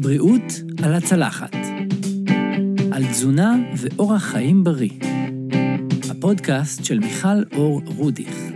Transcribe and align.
בריאות 0.00 0.62
על 0.82 0.94
הצלחת. 0.94 1.56
על 2.92 3.06
תזונה 3.06 3.56
ואורח 3.76 4.22
חיים 4.22 4.64
בריא. 4.64 4.90
הפודקאסט 6.10 6.84
של 6.84 6.98
מיכל 6.98 7.42
אור 7.52 7.82
רודיך. 7.96 8.54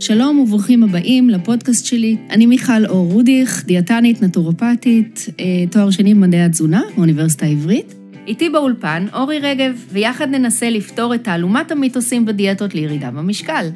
שלום 0.00 0.38
וברוכים 0.38 0.82
הבאים 0.82 1.30
לפודקאסט 1.30 1.86
שלי. 1.86 2.16
אני 2.30 2.46
מיכל 2.46 2.86
אור 2.86 3.12
רודיך, 3.12 3.64
דיאטנית, 3.66 4.22
נטורופטית, 4.22 5.26
אה, 5.40 5.44
תואר 5.70 5.90
שני 5.90 6.14
במדעי 6.14 6.42
התזונה 6.42 6.82
באוניברסיטה 6.96 7.46
העברית. 7.46 7.99
איתי 8.26 8.50
באולפן 8.50 9.06
אורי 9.12 9.38
רגב, 9.38 9.84
ויחד 9.92 10.28
ננסה 10.28 10.70
לפתור 10.70 11.14
את 11.14 11.24
תעלומת 11.24 11.70
המיתוסים 11.70 12.26
בדיאטות 12.26 12.74
לירידה 12.74 13.10
במשקל. 13.10 13.68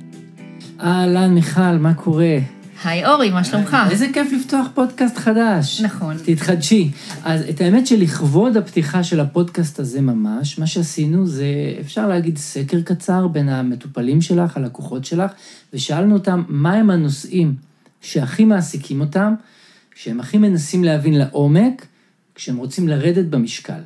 אהלן, 0.80 1.34
מיכל, 1.34 1.76
מה 1.80 1.94
קורה? 1.94 2.38
היי 2.84 3.06
אורי, 3.06 3.30
מה 3.30 3.44
שלומך? 3.44 3.76
איזה 3.90 4.06
כיף 4.12 4.32
לפתוח 4.32 4.66
פודקאסט 4.74 5.16
חדש. 5.16 5.80
נכון. 5.80 6.16
תתחדשי. 6.24 6.90
אז 7.24 7.42
את 7.50 7.60
האמת 7.60 7.86
שלכבוד 7.86 8.56
הפתיחה 8.56 9.04
של 9.04 9.20
הפודקאסט 9.20 9.78
הזה 9.80 10.00
ממש, 10.00 10.58
מה 10.58 10.66
שעשינו 10.66 11.26
זה, 11.26 11.46
אפשר 11.80 12.08
להגיד, 12.08 12.38
סקר 12.38 12.80
קצר 12.80 13.26
בין 13.26 13.48
המטופלים 13.48 14.20
שלך, 14.20 14.56
הלקוחות 14.56 15.04
שלך, 15.04 15.30
ושאלנו 15.72 16.14
אותם 16.14 16.42
מהם 16.48 16.90
הנושאים 16.90 17.54
שהכי 18.00 18.44
מעסיקים 18.44 19.00
אותם, 19.00 19.34
שהם 19.94 20.20
הכי 20.20 20.38
מנסים 20.38 20.84
להבין 20.84 21.18
לעומק, 21.18 21.86
כשהם 22.34 22.56
רוצים 22.56 22.88
לרדת 22.88 23.24
במשקל. 23.24 23.80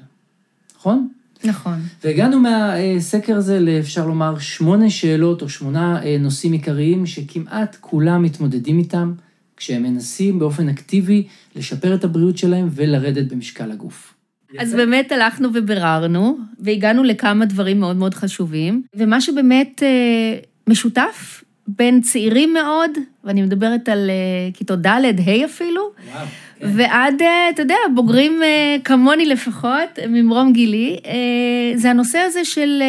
נכון? 0.88 1.08
נכון. 1.44 1.78
והגענו 2.04 2.40
מהסקר 2.40 3.36
הזה 3.36 3.60
לאפשר 3.60 4.06
לומר 4.06 4.38
שמונה 4.38 4.90
שאלות 4.90 5.42
או 5.42 5.48
שמונה 5.48 6.02
אה, 6.02 6.16
נושאים 6.20 6.52
עיקריים 6.52 7.06
שכמעט 7.06 7.76
כולם 7.80 8.22
מתמודדים 8.22 8.78
איתם 8.78 9.12
כשהם 9.56 9.82
מנסים 9.82 10.38
באופן 10.38 10.68
אקטיבי 10.68 11.26
לשפר 11.56 11.94
את 11.94 12.04
הבריאות 12.04 12.38
שלהם 12.38 12.68
ולרדת 12.72 13.32
במשקל 13.32 13.70
הגוף. 13.70 14.14
אז 14.58 14.74
באמת 14.74 15.12
הלכנו 15.12 15.48
וביררנו, 15.54 16.38
והגענו 16.60 17.04
לכמה 17.04 17.44
דברים 17.44 17.80
מאוד 17.80 17.96
מאוד 17.96 18.14
חשובים, 18.14 18.82
ומה 18.94 19.20
שבאמת 19.20 19.82
אה, 19.82 20.38
משותף 20.66 21.44
בין 21.68 22.00
צעירים 22.00 22.52
מאוד, 22.52 22.90
ואני 23.24 23.42
מדברת 23.42 23.88
על 23.88 24.10
אה, 24.10 24.50
כיתות 24.54 24.78
ד', 24.80 24.86
ה' 24.86 25.44
אפילו, 25.44 25.82
וואו. 26.12 26.26
ועד, 26.60 27.22
אה, 27.22 27.50
אתה 27.50 27.62
יודע, 27.62 27.74
בוגרים 27.94 28.42
אה, 28.42 28.76
כמוני 28.84 29.26
לפחות, 29.26 29.98
ממרום 30.08 30.52
גילי, 30.52 30.96
אה, 31.06 31.78
זה 31.78 31.90
הנושא 31.90 32.18
הזה 32.18 32.44
של 32.44 32.82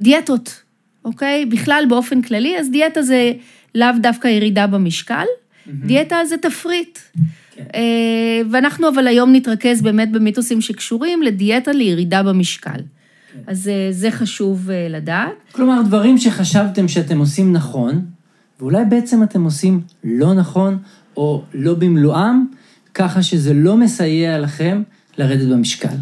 דיאטות, 0.00 0.62
אוקיי? 1.04 1.46
בכלל 1.46 1.84
באופן 1.88 2.22
כללי, 2.22 2.58
אז 2.58 2.70
דיאטה 2.70 3.02
זה 3.02 3.32
לאו 3.74 3.88
דווקא 4.00 4.28
ירידה 4.28 4.66
במשקל, 4.66 5.24
דיאטה 5.66 6.16
זה 6.28 6.36
תפריט. 6.36 6.98
כן. 7.54 7.64
ואנחנו 8.50 8.88
אבל 8.88 9.06
היום 9.06 9.32
נתרכז 9.32 9.82
באמת 9.82 10.12
במיתוסים 10.12 10.60
שקשורים 10.60 11.22
לדיאטה 11.22 11.72
לירידה 11.72 12.22
במשקל. 12.22 12.70
כן. 12.70 13.38
אז 13.46 13.70
זה 13.90 14.10
חשוב 14.10 14.70
לדעת. 14.90 15.32
כלומר, 15.52 15.82
דברים 15.82 16.18
שחשבתם 16.18 16.88
שאתם 16.88 17.18
עושים 17.18 17.52
נכון, 17.52 18.04
ואולי 18.60 18.84
בעצם 18.84 19.22
אתם 19.22 19.44
עושים 19.44 19.80
לא 20.04 20.34
נכון, 20.34 20.78
או 21.16 21.42
לא 21.54 21.74
במלואם, 21.74 22.44
ככה 22.98 23.22
שזה 23.22 23.54
לא 23.54 23.76
מסייע 23.76 24.38
לכם 24.38 24.82
לרדת 25.18 25.48
במשקל. 25.48 25.96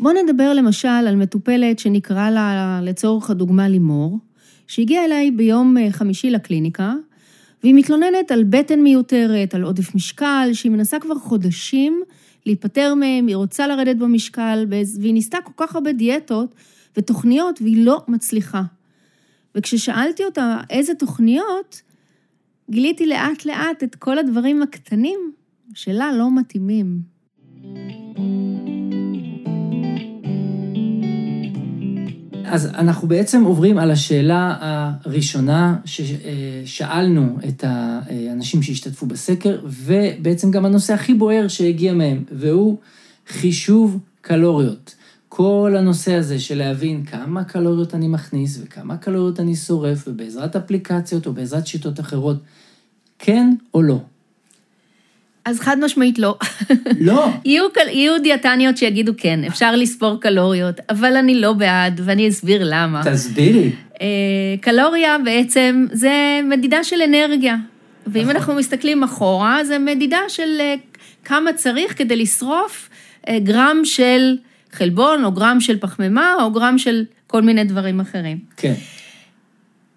בואו 0.00 0.14
נדבר 0.24 0.52
למשל 0.52 0.88
על 0.88 1.16
מטופלת 1.16 1.78
שנקרא 1.78 2.30
לה 2.30 2.80
לצורך 2.82 3.30
הדוגמה 3.30 3.68
לימור, 3.68 4.18
שהגיעה 4.66 5.04
אליי 5.04 5.30
ביום 5.30 5.76
אה, 5.78 5.92
חמישי 5.92 6.30
לקליניקה, 6.30 6.94
והיא 7.62 7.74
מתלוננת 7.74 8.30
על 8.30 8.44
בטן 8.44 8.80
מיותרת, 8.80 9.54
על 9.54 9.62
עודף 9.62 9.94
משקל, 9.94 10.50
שהיא 10.52 10.72
מנסה 10.72 10.98
כבר 10.98 11.14
חודשים 11.14 12.02
להיפטר 12.46 12.94
מהם, 12.94 13.26
היא 13.26 13.36
רוצה 13.36 13.66
לרדת 13.66 13.96
במשקל, 13.96 14.66
והיא 14.68 15.14
ניסתה 15.14 15.38
כל 15.44 15.52
כך 15.56 15.74
הרבה 15.74 15.92
דיאטות 15.92 16.54
ותוכניות, 16.96 17.62
והיא 17.62 17.84
לא 17.84 18.02
מצליחה. 18.08 18.62
וכששאלתי 19.54 20.24
אותה 20.24 20.56
איזה 20.70 20.94
תוכניות, 20.94 21.82
גיליתי 22.70 23.06
לאט 23.06 23.44
לאט 23.44 23.82
את 23.82 23.94
כל 23.94 24.18
הדברים 24.18 24.62
הקטנים 24.62 25.32
שלה 25.74 26.12
לא 26.18 26.36
מתאימים. 26.36 27.14
אז 32.46 32.66
אנחנו 32.66 33.08
בעצם 33.08 33.44
עוברים 33.44 33.78
על 33.78 33.90
השאלה 33.90 34.56
הראשונה 34.60 35.76
ששאלנו 35.84 37.38
את 37.48 37.64
האנשים 37.66 38.62
שהשתתפו 38.62 39.06
בסקר, 39.06 39.60
ובעצם 39.64 40.50
גם 40.50 40.64
הנושא 40.64 40.94
הכי 40.94 41.14
בוער 41.14 41.48
שהגיע 41.48 41.94
מהם, 41.94 42.24
והוא 42.32 42.78
חישוב 43.28 43.98
קלוריות. 44.20 44.94
כל 45.28 45.74
הנושא 45.78 46.14
הזה 46.14 46.38
של 46.40 46.58
להבין 46.58 47.04
כמה 47.04 47.44
קלוריות 47.44 47.94
אני 47.94 48.08
מכניס 48.08 48.60
וכמה 48.62 48.96
קלוריות 48.96 49.40
אני 49.40 49.56
שורף, 49.56 50.08
ובעזרת 50.08 50.56
אפליקציות 50.56 51.26
או 51.26 51.32
בעזרת 51.32 51.66
שיטות 51.66 52.00
אחרות, 52.00 52.36
כן 53.18 53.54
או 53.74 53.82
לא. 53.82 54.00
אז 55.44 55.60
חד 55.60 55.76
משמעית 55.80 56.18
לא. 56.18 56.36
לא. 57.00 57.28
יהיו, 57.44 57.64
יהיו 57.90 58.22
דיאטניות 58.22 58.76
שיגידו 58.76 59.12
כן, 59.16 59.44
אפשר 59.44 59.76
לספור 59.76 60.20
קלוריות, 60.20 60.80
אבל 60.90 61.16
אני 61.16 61.34
לא 61.34 61.52
בעד, 61.52 62.00
ואני 62.04 62.28
אסביר 62.28 62.60
למה. 62.64 63.02
תסבירי. 63.04 63.70
אה, 64.00 64.06
קלוריה 64.60 65.16
בעצם 65.24 65.86
זה 65.92 66.40
מדידה 66.44 66.84
של 66.84 67.02
אנרגיה. 67.02 67.56
ואם 68.06 68.22
נכון. 68.22 68.36
אנחנו 68.36 68.54
מסתכלים 68.54 69.02
אחורה, 69.02 69.64
זה 69.64 69.78
מדידה 69.78 70.18
של 70.28 70.60
אה, 70.60 70.74
כמה 71.24 71.52
צריך 71.52 71.98
כדי 71.98 72.16
לשרוף 72.16 72.88
אה, 73.28 73.38
גרם 73.38 73.80
של 73.84 74.36
חלבון, 74.72 75.24
או 75.24 75.32
גרם 75.32 75.60
של 75.60 75.78
פחמימה, 75.78 76.34
או 76.40 76.50
גרם 76.50 76.78
של 76.78 77.04
כל 77.26 77.42
מיני 77.42 77.64
דברים 77.64 78.00
אחרים. 78.00 78.38
כן. 78.56 78.74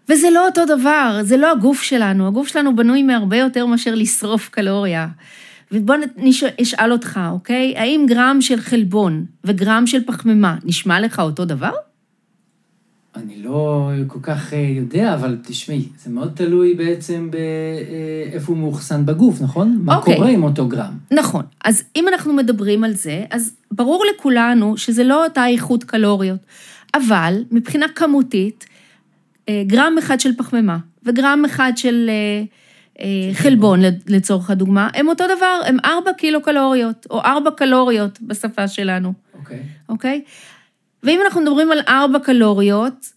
וזה 0.10 0.30
לא 0.30 0.46
אותו 0.46 0.66
דבר, 0.66 1.20
זה 1.24 1.38
לא 1.38 1.52
הגוף 1.52 1.82
שלנו, 1.82 2.28
הגוף 2.28 2.48
שלנו 2.48 2.76
בנוי 2.76 3.04
מהרבה 3.04 3.38
יותר 3.38 3.66
מאשר 3.66 3.96
לשרוף 3.96 4.50
קלוריה. 4.50 5.08
ובוא 5.72 5.96
נשאל 6.60 6.92
אותך, 6.92 7.20
אוקיי? 7.32 7.74
האם 7.78 8.06
גרם 8.10 8.38
של 8.42 8.62
חלבון 8.62 9.26
וגרם 9.44 9.88
של 9.88 10.04
פחמימה 10.06 10.56
נשמע 10.64 11.00
לך 11.00 11.20
אותו 11.20 11.46
דבר? 11.46 11.72
אני 13.16 13.44
לא 13.44 13.92
כל 14.08 14.20
כך 14.22 14.54
אה, 14.54 14.60
יודע, 14.60 15.14
אבל 15.14 15.38
תשמעי, 15.44 15.88
זה 16.04 16.10
מאוד 16.10 16.32
תלוי 16.36 16.74
בעצם 16.74 17.30
באיפה 17.32 18.52
הוא 18.52 18.58
מאוחסן 18.58 19.06
בגוף, 19.06 19.42
נכון? 19.42 19.82
מה 19.84 19.96
אוקיי. 19.96 20.16
קורה 20.16 20.30
עם 20.30 20.44
אותו 20.44 20.68
גרם. 20.68 20.94
נכון. 21.12 21.44
אז 21.66 21.84
אם 21.96 22.08
אנחנו 22.08 22.34
מדברים 22.34 22.84
על 22.84 22.94
זה, 22.94 23.26
אז 23.32 23.56
ברור 23.72 24.06
לכולנו 24.16 24.78
שזה 24.78 25.04
לא 25.04 25.24
אותה 25.26 25.48
איכות 25.48 25.84
קלוריות, 25.84 26.40
אבל 26.94 27.44
מבחינה 27.52 27.86
כמותית, 27.96 28.66
אה, 28.70 28.77
גרם 29.68 29.96
אחד 30.00 30.20
של 30.20 30.36
פחמימה 30.38 30.78
וגרם 31.08 31.44
אחד 31.46 31.72
של 31.76 32.10
אה, 32.10 32.44
אה, 33.00 33.34
חלבון, 33.34 33.80
לצורך 34.08 34.50
הדוגמה, 34.50 34.90
הם 34.94 35.08
אותו 35.08 35.24
דבר, 35.38 35.60
הם 35.66 35.78
ארבע 35.86 36.14
קילו 36.14 36.42
קלוריות, 36.42 37.08
או 37.10 37.22
ארבע 37.22 37.52
קלוריות 37.52 38.22
בשפה 38.22 38.68
שלנו. 38.68 39.14
אוקיי. 39.34 39.64
אוקיי? 39.90 40.24
ואם 41.04 41.20
אנחנו 41.26 41.42
מדברים 41.42 41.72
על 41.72 41.80
ארבע 41.88 42.20
קלוריות, 42.20 43.12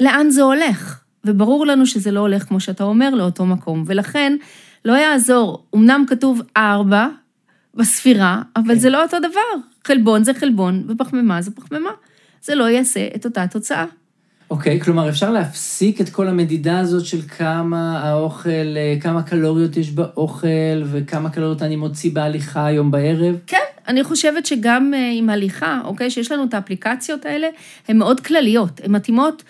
לאן 0.00 0.30
זה 0.30 0.42
הולך? 0.42 1.00
וברור 1.24 1.66
לנו 1.66 1.86
שזה 1.86 2.10
לא 2.10 2.20
הולך, 2.20 2.42
כמו 2.42 2.60
שאתה 2.60 2.84
אומר, 2.84 3.10
לאותו 3.10 3.46
מקום. 3.46 3.84
ולכן, 3.86 4.36
לא 4.84 4.92
יעזור, 4.92 5.66
אמנם 5.74 6.04
כתוב 6.08 6.42
ארבע 6.56 7.08
בספירה, 7.74 8.42
אבל 8.56 8.74
כן. 8.74 8.78
זה 8.78 8.90
לא 8.90 9.02
אותו 9.02 9.18
דבר. 9.18 9.66
חלבון 9.84 10.24
זה 10.24 10.34
חלבון, 10.34 10.84
ופחמימה 10.88 11.42
זה 11.42 11.50
פחמימה. 11.50 11.90
זה 12.42 12.54
לא 12.54 12.64
יעשה 12.64 13.08
את 13.16 13.24
אותה 13.24 13.46
תוצאה. 13.46 13.84
אוקיי, 14.50 14.78
okay, 14.80 14.84
כלומר 14.84 15.08
אפשר 15.08 15.30
להפסיק 15.30 16.00
את 16.00 16.08
כל 16.08 16.28
המדידה 16.28 16.78
הזאת 16.78 17.06
של 17.06 17.22
כמה 17.22 18.00
האוכל, 18.02 18.76
אה, 18.76 18.96
כמה 19.00 19.22
קלוריות 19.22 19.76
יש 19.76 19.90
באוכל 19.90 20.82
וכמה 20.84 21.30
קלוריות 21.30 21.62
אני 21.62 21.76
מוציא 21.76 22.10
בהליכה 22.12 22.66
היום 22.66 22.90
בערב? 22.90 23.36
כן, 23.46 23.58
אני 23.88 24.04
חושבת 24.04 24.46
שגם 24.46 24.94
אה, 24.94 25.10
עם 25.14 25.30
הליכה, 25.30 25.80
אוקיי, 25.84 26.10
שיש 26.10 26.32
לנו 26.32 26.44
את 26.44 26.54
האפליקציות 26.54 27.26
האלה, 27.26 27.48
הן 27.88 27.98
מאוד 27.98 28.20
כלליות, 28.20 28.80
הן 28.84 28.92
מתאימות 28.92 29.42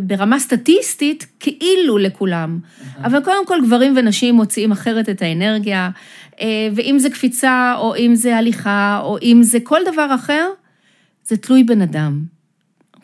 ברמה 0.00 0.38
סטטיסטית 0.38 1.26
כאילו 1.40 1.98
לכולם. 1.98 2.58
אבל 3.04 3.24
קודם 3.24 3.46
כל 3.46 3.58
גברים 3.66 3.94
ונשים 3.96 4.34
מוציאים 4.34 4.72
אחרת 4.72 5.08
את 5.08 5.22
האנרגיה, 5.22 5.90
אה, 6.40 6.68
ואם 6.74 6.98
זה 6.98 7.10
קפיצה, 7.10 7.74
או 7.78 7.96
אם 7.96 8.14
זה 8.14 8.36
הליכה, 8.36 9.00
או 9.02 9.18
אם 9.22 9.38
זה 9.42 9.58
כל 9.62 9.80
דבר 9.92 10.14
אחר, 10.14 10.48
זה 11.24 11.36
תלוי 11.36 11.64
בן 11.64 11.82
אדם. 11.82 12.33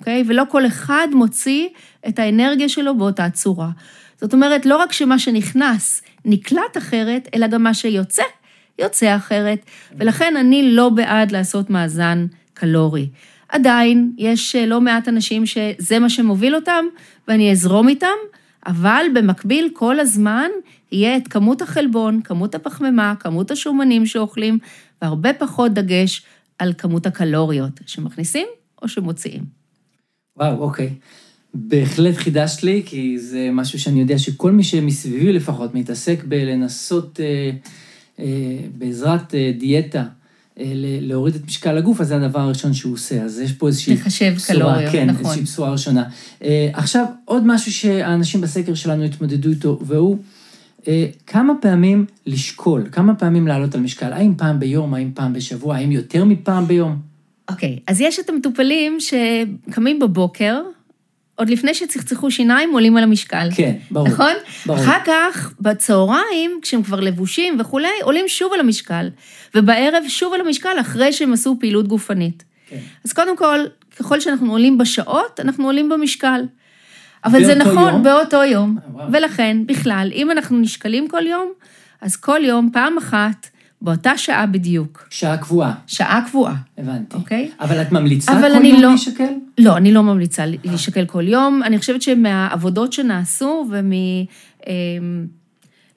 אוקיי? 0.00 0.24
ולא 0.26 0.42
כל 0.48 0.66
אחד 0.66 1.08
מוציא 1.12 1.68
את 2.08 2.18
האנרגיה 2.18 2.68
שלו 2.68 2.98
באותה 2.98 3.30
צורה. 3.30 3.70
זאת 4.20 4.34
אומרת, 4.34 4.66
לא 4.66 4.76
רק 4.76 4.92
שמה 4.92 5.18
שנכנס 5.18 6.02
נקלט 6.24 6.76
אחרת, 6.78 7.28
אלא 7.34 7.46
גם 7.46 7.62
מה 7.62 7.74
שיוצא, 7.74 8.22
יוצא 8.78 9.16
אחרת. 9.16 9.64
ולכן 9.96 10.36
אני 10.36 10.72
לא 10.72 10.88
בעד 10.88 11.30
לעשות 11.30 11.70
מאזן 11.70 12.26
קלורי. 12.54 13.08
עדיין 13.48 14.12
יש 14.18 14.56
אה, 14.56 14.66
לא 14.66 14.80
מעט 14.80 15.08
אנשים 15.08 15.46
שזה 15.46 15.98
מה 15.98 16.10
שמוביל 16.10 16.54
אותם, 16.54 16.84
ואני 17.28 17.52
אזרום 17.52 17.88
איתם, 17.88 18.16
אבל 18.66 19.06
במקביל 19.14 19.70
כל 19.72 20.00
הזמן 20.00 20.48
יהיה 20.92 21.16
את 21.16 21.28
כמות 21.28 21.62
החלבון, 21.62 22.20
כמות 22.22 22.54
הפחמימה, 22.54 23.14
כמות 23.20 23.50
השומנים 23.50 24.06
שאוכלים, 24.06 24.58
והרבה 25.02 25.32
פחות 25.32 25.72
דגש 25.72 26.22
על 26.58 26.72
כמות 26.78 27.06
הקלוריות 27.06 27.80
שמכניסים 27.86 28.46
או 28.82 28.88
שמוציאים. 28.88 29.59
וואו, 30.40 30.58
אוקיי. 30.58 30.90
בהחלט 31.54 32.16
חידשת 32.16 32.62
לי, 32.62 32.82
כי 32.86 33.18
זה 33.18 33.48
משהו 33.52 33.78
שאני 33.80 34.00
יודע 34.00 34.18
שכל 34.18 34.52
מי 34.52 34.64
שמסביבי 34.64 35.32
לפחות 35.32 35.74
מתעסק 35.74 36.24
בלנסות 36.24 37.20
אה, 37.20 37.50
אה, 38.18 38.58
בעזרת 38.78 39.34
אה, 39.34 39.52
דיאטה 39.58 40.04
אה, 40.58 40.72
להוריד 41.00 41.34
את 41.34 41.46
משקל 41.46 41.78
הגוף, 41.78 42.00
אז 42.00 42.08
זה 42.08 42.16
הדבר 42.16 42.40
הראשון 42.40 42.74
שהוא 42.74 42.92
עושה. 42.94 43.22
אז 43.22 43.40
יש 43.40 43.52
פה 43.52 43.66
איזושהי 43.68 43.94
לחשב 43.94 44.32
בשורה, 44.36 44.58
קלוריות, 44.58 44.92
כן, 44.92 45.10
נכון. 45.10 45.24
איזושהי 45.24 45.42
בשורה 45.42 45.72
ראשונה. 45.72 46.04
אה, 46.44 46.70
עכשיו, 46.72 47.04
עוד 47.24 47.46
משהו 47.46 47.72
שהאנשים 47.72 48.40
בסקר 48.40 48.74
שלנו 48.74 49.04
התמודדו 49.04 49.50
איתו, 49.50 49.78
והוא 49.82 50.18
אה, 50.88 51.06
כמה 51.26 51.52
פעמים 51.60 52.06
לשקול, 52.26 52.88
כמה 52.92 53.14
פעמים 53.14 53.48
לעלות 53.48 53.74
על 53.74 53.80
משקל, 53.80 54.12
האם 54.12 54.34
פעם 54.36 54.60
ביום, 54.60 54.94
האם 54.94 55.10
פעם 55.14 55.32
בשבוע, 55.32 55.76
האם 55.76 55.92
יותר 55.92 56.24
מפעם 56.24 56.66
ביום? 56.66 57.09
אוקיי, 57.50 57.76
okay, 57.78 57.82
אז 57.86 58.00
יש 58.00 58.18
את 58.18 58.28
המטופלים 58.28 58.98
שקמים 59.00 59.98
בבוקר, 59.98 60.62
עוד 61.40 61.50
לפני 61.50 61.74
שצחצחו 61.74 62.30
שיניים, 62.30 62.72
עולים 62.72 62.96
על 62.96 63.02
המשקל. 63.02 63.48
כן, 63.54 63.76
ברור. 63.90 64.08
נכון? 64.08 64.32
ברור. 64.66 64.78
אחר 64.78 64.98
כך, 65.04 65.52
בצהריים, 65.60 66.58
כשהם 66.62 66.82
כבר 66.82 67.00
לבושים 67.00 67.56
וכולי, 67.60 67.88
עולים 68.02 68.28
שוב 68.28 68.52
על 68.52 68.60
המשקל. 68.60 69.08
ובערב 69.54 70.02
שוב 70.08 70.32
על 70.34 70.40
המשקל, 70.40 70.80
אחרי 70.80 71.12
שהם 71.12 71.32
עשו 71.32 71.56
פעילות 71.60 71.88
גופנית. 71.88 72.44
כן. 72.68 72.76
אז 73.04 73.12
קודם 73.12 73.36
כל, 73.36 73.58
ככל 73.98 74.20
שאנחנו 74.20 74.52
עולים 74.52 74.78
בשעות, 74.78 75.40
אנחנו 75.40 75.64
עולים 75.64 75.88
במשקל. 75.88 76.40
אבל 77.24 77.44
זה 77.44 77.54
נכון, 77.54 77.92
יום? 77.92 78.02
באותו 78.02 78.44
יום. 78.44 78.78
אה, 78.78 78.90
וואו. 78.92 79.12
ולכן, 79.12 79.56
בכלל, 79.66 80.10
אם 80.14 80.30
אנחנו 80.30 80.58
נשקלים 80.58 81.08
כל 81.08 81.26
יום, 81.26 81.52
אז 82.00 82.16
כל 82.16 82.40
יום, 82.44 82.70
פעם 82.72 82.98
אחת, 82.98 83.46
באותה 83.82 84.18
שעה 84.18 84.46
בדיוק. 84.46 85.06
שעה 85.10 85.36
קבועה, 85.36 85.74
שעה 85.86 86.22
קבועה, 86.26 86.54
הבנתי. 86.78 87.16
אוקיי? 87.16 87.50
אבל 87.60 87.82
את 87.82 87.92
ממליצה 87.92 88.32
אבל 88.32 88.58
כל 88.58 88.64
יום 88.64 88.80
לא- 88.80 88.88
להישקל? 88.88 89.32
לא, 89.58 89.76
אני 89.76 89.92
לא 89.92 90.02
ממליצה 90.02 90.44
להישקל 90.46 91.04
כל 91.04 91.28
יום. 91.28 91.62
אני 91.62 91.78
חושבת 91.78 92.02
שמהעבודות 92.02 92.92
שנעשו 92.92 93.66
ומ... 93.70 93.92
אה, 94.66 94.72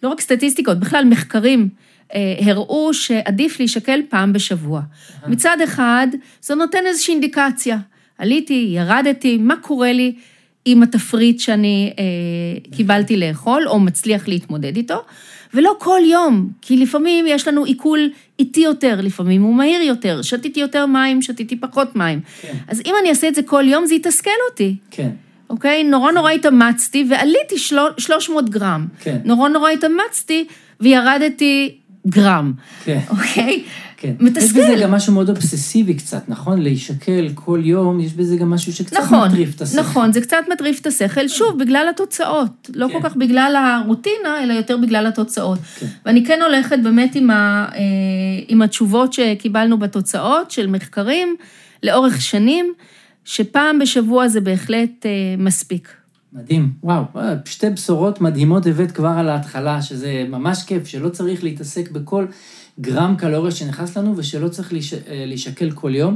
לא 0.04 0.10
רק 0.10 0.22
סטטיסטיקות, 0.22 0.80
בכלל 0.80 1.06
מחקרים, 1.06 1.70
אה, 2.14 2.36
הראו 2.46 2.94
שעדיף 2.94 3.60
להישקל 3.60 4.00
פעם 4.10 4.34
בשבוע. 4.34 4.82
מצד 5.28 5.58
אחד, 5.64 6.08
זה 6.42 6.56
נותן 6.56 6.80
איזושהי 6.86 7.12
אינדיקציה. 7.12 7.78
עליתי, 8.18 8.68
ירדתי, 8.70 9.38
מה 9.38 9.56
קורה 9.62 9.94
לי 9.94 10.16
עם 10.66 10.84
התפריט 10.84 11.40
שאני 11.40 11.94
אה, 12.00 12.04
קיבלתי 12.72 13.18
לאכול, 13.18 13.68
או 13.68 13.80
מצליח 13.80 14.28
להתמודד 14.28 14.76
איתו, 14.76 15.06
ולא 15.54 15.76
כל 15.80 16.00
יום, 16.06 16.50
כי 16.62 16.78
לפעמים 16.78 17.26
יש 17.28 17.48
לנו 17.48 17.64
עיכול 17.64 18.10
איטי 18.40 18.60
יותר, 18.60 19.00
לפעמים 19.02 19.42
הוא 19.42 19.56
מהיר 19.56 19.82
יותר, 19.82 20.22
שתיתי 20.22 20.60
יותר 20.60 20.86
מים, 20.86 21.22
שתיתי 21.22 21.56
פחות 21.56 21.96
מים. 21.96 22.20
כן. 22.42 22.54
אז 22.68 22.82
אם 22.86 22.94
אני 23.02 23.10
אעשה 23.10 23.28
את 23.28 23.36
זה 23.36 23.44
כל 23.44 23.64
יום, 23.68 23.86
זה 23.86 23.96
יתסכל 23.96 24.32
אותי. 24.50 24.76
כן. 24.92 25.10
אוקיי? 25.50 25.84
נורא 25.84 26.12
נורא 26.12 26.32
התאמצתי 26.32 27.06
ועליתי 27.10 27.58
של... 27.58 27.78
300 27.98 28.50
גרם. 28.50 28.88
כן. 29.00 29.18
נורא 29.26 29.50
נורא 29.50 29.70
התאמצתי 29.70 30.46
וירדתי 30.80 31.78
גרם. 32.08 32.54
כן. 32.84 33.00
אוקיי? 33.10 33.64
כן. 33.98 34.14
מתסכל. 34.20 34.60
יש 34.60 34.66
בזה 34.66 34.84
גם 34.84 34.92
משהו 34.92 35.14
מאוד 35.14 35.30
אובססיבי 35.30 35.94
קצת, 35.94 36.30
נכון? 36.30 36.62
להישקל 36.62 37.30
כל 37.36 37.62
יום, 37.64 38.00
יש 38.00 38.14
בזה 38.14 38.36
גם 38.36 38.50
משהו 38.50 38.74
שקצת 38.74 38.98
נכון, 38.98 39.28
מטריף 39.28 39.56
את 39.56 39.62
השכל. 39.62 39.80
נכון, 39.82 40.14
זה 40.14 40.22
קצת 40.22 40.38
מטריף 40.54 40.82
את 40.82 40.88
השכל, 40.88 41.28
שוב, 41.28 41.60
בגלל 41.60 41.86
התוצאות. 41.90 42.70
לא 42.74 42.88
כן. 42.88 42.94
כל 42.94 43.10
כך 43.10 43.16
בגלל 43.16 43.56
הרוטינה, 43.56 44.44
אלא 44.44 44.54
יותר 44.54 44.78
בגלל 44.78 45.08
התוצאות. 45.08 45.60
כן. 45.80 45.86
ואני 46.06 46.26
כן 46.26 46.40
הולכת 46.42 46.80
באמת 46.84 47.16
עם, 47.16 47.30
ה, 47.30 47.66
אה, 47.76 47.80
עם 48.48 48.62
התשובות 48.62 49.14
שקיבלנו 49.14 49.80
בתוצאות 49.80 50.52
של 50.52 50.68
מחקרים 50.68 51.36
לאורך 51.84 52.22
שנים, 52.22 52.74
שפעם 53.26 53.80
בשבוע 53.80 54.28
זה 54.28 54.42
בהחלט 54.42 55.06
אה, 55.06 55.12
מספיק. 55.38 56.03
מדהים, 56.36 56.74
וואו, 56.84 57.04
אה, 57.16 57.34
שתי 57.46 57.70
בשורות 57.70 58.22
מדהימות 58.22 58.66
הבאת 58.66 58.92
כבר 58.92 59.08
על 59.18 59.30
ההתחלה, 59.30 59.82
שזה 59.82 60.26
ממש 60.30 60.64
כיף, 60.64 60.88
שלא 60.88 61.10
צריך 61.10 61.44
להתעסק 61.44 61.92
בכל 61.92 62.26
גרם 62.80 63.16
קלוריה 63.18 63.52
שנכנס 63.52 63.98
לנו 63.98 64.18
ושלא 64.18 64.48
צריך 64.48 64.74
להיש... 64.74 64.94
אה, 64.94 65.00
להישקל 65.28 65.72
כל 65.72 65.96
יום. 65.96 66.16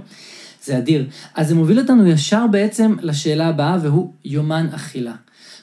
זה 0.64 0.78
אדיר. 0.78 1.08
אז 1.36 1.48
זה 1.48 1.56
מוביל 1.56 1.80
אותנו 1.80 2.08
ישר 2.08 2.46
בעצם 2.52 2.96
לשאלה 3.02 3.48
הבאה, 3.48 3.78
והוא 3.82 4.14
יומן 4.26 4.68
אכילה. 4.72 5.14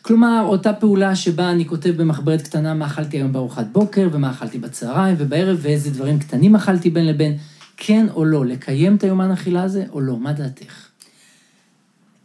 כלומר, 0.02 0.44
אותה 0.46 0.72
פעולה 0.72 1.16
שבה 1.16 1.50
אני 1.50 1.66
כותב 1.66 1.94
במחברת 1.96 2.42
קטנה 2.42 2.74
מה 2.74 2.86
אכלתי 2.86 3.16
היום 3.16 3.32
בארוחת 3.32 3.66
בוקר, 3.72 4.08
ומה 4.12 4.30
אכלתי 4.30 4.58
בצהריים 4.58 5.16
ובערב, 5.18 5.58
ואיזה 5.62 5.90
דברים 5.90 6.18
קטנים 6.18 6.56
אכלתי 6.56 6.90
בין 6.90 7.06
לבין, 7.06 7.36
כן 7.76 8.06
או 8.14 8.24
לא, 8.24 8.46
לקיים 8.46 8.96
את 8.96 9.04
היומן 9.04 9.30
אכילה 9.30 9.62
הזה 9.62 9.84
או 9.92 10.00
לא, 10.00 10.18
מה 10.18 10.32
דעתך? 10.32 10.93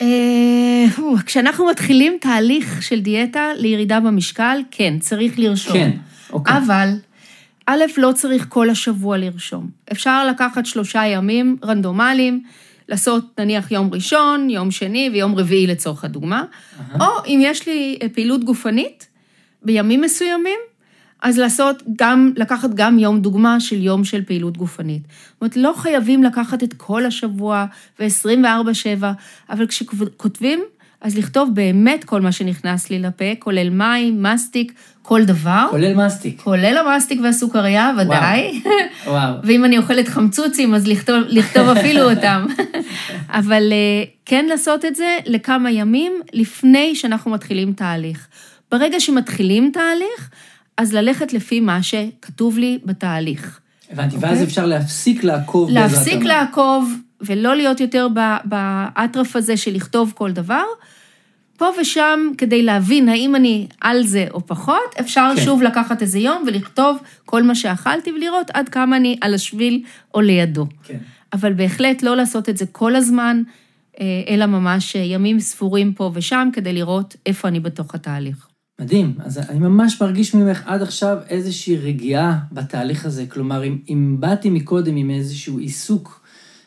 אה, 0.01 0.85
כשאנחנו 1.25 1.67
מתחילים 1.67 2.17
תהליך 2.21 2.83
של 2.83 2.99
דיאטה 2.99 3.47
לירידה 3.55 3.99
במשקל, 3.99 4.61
כן, 4.71 4.99
צריך 4.99 5.39
לרשום. 5.39 5.73
כן, 5.73 5.91
אוקיי. 6.33 6.57
אבל, 6.57 6.89
א', 7.65 7.83
לא 7.97 8.11
צריך 8.11 8.45
כל 8.49 8.69
השבוע 8.69 9.17
לרשום. 9.17 9.69
אפשר 9.91 10.27
לקחת 10.27 10.65
שלושה 10.65 11.05
ימים 11.05 11.57
רנדומליים, 11.63 12.43
לעשות 12.89 13.39
נניח 13.39 13.71
יום 13.71 13.89
ראשון, 13.93 14.49
יום 14.49 14.71
שני 14.71 15.09
ויום 15.13 15.35
רביעי 15.35 15.67
לצורך 15.67 16.03
הדוגמה, 16.03 16.43
או 16.99 17.05
אם 17.25 17.39
יש 17.43 17.67
לי 17.67 17.99
אה, 18.01 18.09
פעילות 18.09 18.43
גופנית 18.43 19.07
בימים 19.63 20.01
מסוימים, 20.01 20.59
אז 21.21 21.37
לעשות 21.37 21.83
גם, 21.95 22.33
לקחת 22.35 22.69
גם 22.73 22.99
יום 22.99 23.21
דוגמה 23.21 23.59
של 23.59 23.83
יום 23.83 24.03
של 24.03 24.23
פעילות 24.23 24.57
גופנית. 24.57 25.01
זאת 25.01 25.41
אומרת, 25.41 25.57
לא 25.57 25.73
חייבים 25.77 26.23
לקחת 26.23 26.63
את 26.63 26.73
כל 26.73 27.05
השבוע 27.05 27.65
ו-24-7, 27.99 29.03
אבל 29.49 29.67
כשכותבים, 29.67 30.59
אז 31.01 31.17
לכתוב 31.17 31.49
באמת 31.53 32.03
כל 32.03 32.21
מה 32.21 32.31
שנכנס 32.31 32.89
לי 32.89 32.99
לפה, 32.99 33.25
כולל 33.39 33.69
מים, 33.69 34.23
מסטיק, 34.23 34.73
כל 35.01 35.23
דבר. 35.23 35.67
כולל 35.69 36.05
מסטיק. 36.05 36.41
כולל 36.41 36.77
המסטיק 36.77 37.19
והסוכריה, 37.23 37.91
ודאי. 37.97 38.61
וואו. 39.07 39.33
ואם 39.45 39.65
אני 39.65 39.77
אוכלת 39.77 40.07
חמצוצים, 40.07 40.73
אז 40.73 40.87
לכתוב, 40.87 41.15
לכתוב 41.27 41.69
אפילו 41.69 42.09
אותם. 42.11 42.45
אבל 43.39 43.71
אה, 43.71 44.03
כן 44.25 44.45
לעשות 44.45 44.85
את 44.85 44.95
זה 44.95 45.17
לכמה 45.25 45.71
ימים 45.71 46.13
לפני 46.33 46.95
שאנחנו 46.95 47.31
מתחילים 47.31 47.73
תהליך. 47.73 48.27
ברגע 48.71 48.99
שמתחילים 48.99 49.71
תהליך, 49.73 50.29
אז 50.79 50.93
ללכת 50.93 51.33
לפי 51.33 51.59
מה 51.59 51.83
שכתוב 51.83 52.57
לי 52.57 52.79
בתהליך. 52.85 53.59
הבנתי, 53.91 54.15
אוקיי. 54.15 54.29
ואז 54.29 54.43
אפשר 54.43 54.65
להפסיק 54.65 55.23
לעקוב 55.23 55.69
להפסיק. 55.69 56.23
לעקוב 56.23 56.93
ולא 57.21 57.55
להיות 57.55 57.79
יותר 57.79 58.07
באטרף 58.45 59.35
הזה 59.35 59.57
של 59.57 59.73
לכתוב 59.75 60.13
כל 60.15 60.31
דבר. 60.31 60.63
פה 61.57 61.69
ושם, 61.81 62.19
כדי 62.37 62.63
להבין 62.63 63.09
האם 63.09 63.35
אני 63.35 63.67
על 63.81 64.03
זה 64.03 64.27
או 64.31 64.47
פחות, 64.47 64.95
אפשר 64.99 65.31
כן. 65.35 65.45
שוב 65.45 65.61
לקחת 65.63 66.01
איזה 66.01 66.19
יום 66.19 66.43
ולכתוב 66.47 66.97
כל 67.25 67.43
מה 67.43 67.55
שאכלתי 67.55 68.11
ולראות 68.11 68.51
עד 68.53 68.69
כמה 68.69 68.97
אני 68.97 69.17
על 69.21 69.33
השביל 69.33 69.83
או 70.13 70.21
לידו. 70.21 70.65
כן. 70.83 70.97
אבל 71.33 71.53
בהחלט 71.53 72.03
לא 72.03 72.15
לעשות 72.15 72.49
את 72.49 72.57
זה 72.57 72.65
כל 72.71 72.95
הזמן, 72.95 73.41
אה, 73.99 74.05
אלא 74.27 74.45
ממש 74.45 74.95
ימים 74.95 75.39
ספורים 75.39 75.93
פה 75.93 76.11
ושם, 76.13 76.49
כדי 76.53 76.73
לראות 76.73 77.15
איפה 77.25 77.47
אני 77.47 77.59
בתוך 77.59 77.95
התהליך. 77.95 78.48
מדהים. 78.79 79.13
אז 79.19 79.37
אני 79.37 79.59
ממש 79.59 80.01
מרגיש 80.01 80.35
ממך 80.35 80.63
עד 80.65 80.81
עכשיו 80.81 81.17
איזושהי 81.29 81.77
רגיעה 81.77 82.39
בתהליך 82.51 83.05
הזה. 83.05 83.25
כלומר, 83.29 83.63
אם, 83.63 83.77
אם 83.89 84.15
באתי 84.19 84.49
מקודם 84.49 84.95
עם 84.95 85.09
איזשהו 85.09 85.57
עיסוק 85.57 86.21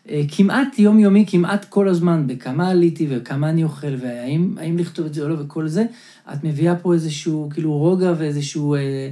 אה, 0.09 0.23
כמעט 0.37 0.79
יומיומי, 0.79 1.25
כמעט 1.29 1.65
כל 1.65 1.89
הזמן, 1.89 2.27
בכמה 2.27 2.69
עליתי 2.69 3.07
וכמה 3.11 3.51
אני 3.51 3.65
אוכל, 3.65 3.95
והאם 4.01 4.55
האם 4.61 4.79
לכתוב 4.79 5.07
את 5.07 5.15
זה 5.15 5.23
או 5.23 5.29
לא 5.29 5.37
וכל 5.39 5.69
זה, 5.69 5.85
את 6.33 6.45
מביאה 6.45 6.77
פה 6.77 6.95
איזשהו 6.95 7.49
כאילו 7.53 7.73
רוגע 7.73 8.13
ואיזשהו 8.19 8.75
אה, 8.75 9.11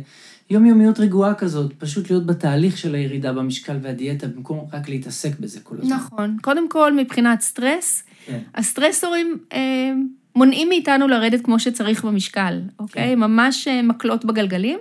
יומיומיות 0.50 1.00
רגועה 1.00 1.34
כזאת, 1.34 1.72
פשוט 1.78 2.10
להיות 2.10 2.26
בתהליך 2.26 2.78
של 2.78 2.94
הירידה 2.94 3.32
במשקל 3.32 3.76
והדיאטה, 3.82 4.26
במקום 4.26 4.66
רק 4.72 4.88
להתעסק 4.88 5.38
בזה 5.40 5.60
כל 5.60 5.76
הזמן. 5.78 5.96
נכון. 5.96 6.36
קודם 6.42 6.68
כל, 6.68 6.96
מבחינת 6.96 7.40
סטרס, 7.40 8.02
כן. 8.26 8.38
הסטרסורים 8.54 9.38
אה, 9.52 9.92
מונעים 10.36 10.68
מאיתנו 10.68 11.08
לרדת 11.08 11.44
כמו 11.44 11.58
שצריך 11.58 12.04
במשקל, 12.04 12.60
אוקיי? 12.78 13.14
ממש 13.14 13.68
אה, 13.68 13.82
מקלות 13.82 14.24
בגלגלים. 14.24 14.78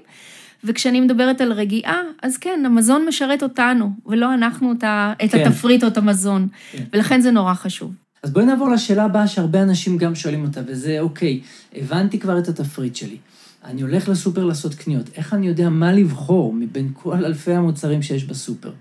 וכשאני 0.63 1.01
מדברת 1.01 1.41
על 1.41 1.53
רגיעה, 1.53 2.01
אז 2.21 2.37
כן, 2.37 2.63
המזון 2.65 3.05
משרת 3.07 3.43
אותנו, 3.43 3.91
ולא 4.05 4.33
אנחנו 4.33 4.71
את, 4.71 4.83
ה, 4.83 5.13
את 5.25 5.31
כן. 5.31 5.47
התפריט 5.47 5.83
או 5.83 5.87
את 5.87 5.97
המזון. 5.97 6.47
כן. 6.71 6.83
ולכן 6.93 7.21
זה 7.21 7.31
נורא 7.31 7.53
חשוב. 7.53 7.93
אז 8.23 8.33
בואי 8.33 8.45
נעבור 8.45 8.69
לשאלה 8.69 9.03
הבאה 9.03 9.27
שהרבה 9.27 9.61
אנשים 9.61 9.97
גם 9.97 10.15
שואלים 10.15 10.45
אותה, 10.45 10.61
וזה, 10.67 10.99
אוקיי, 10.99 11.39
הבנתי 11.75 12.19
כבר 12.19 12.39
את 12.39 12.47
התפריט 12.47 12.95
שלי. 12.95 13.17
אני 13.65 13.81
הולך 13.81 14.09
לסופר 14.09 14.43
לעשות 14.43 14.75
קניות, 14.75 15.09
איך 15.15 15.33
אני 15.33 15.47
יודע 15.47 15.69
מה 15.69 15.93
לבחור 15.93 16.53
מבין 16.53 16.89
כל 16.93 17.25
אלפי 17.25 17.53
המוצרים 17.53 18.01
שיש 18.01 18.23
בסופר? 18.23 18.71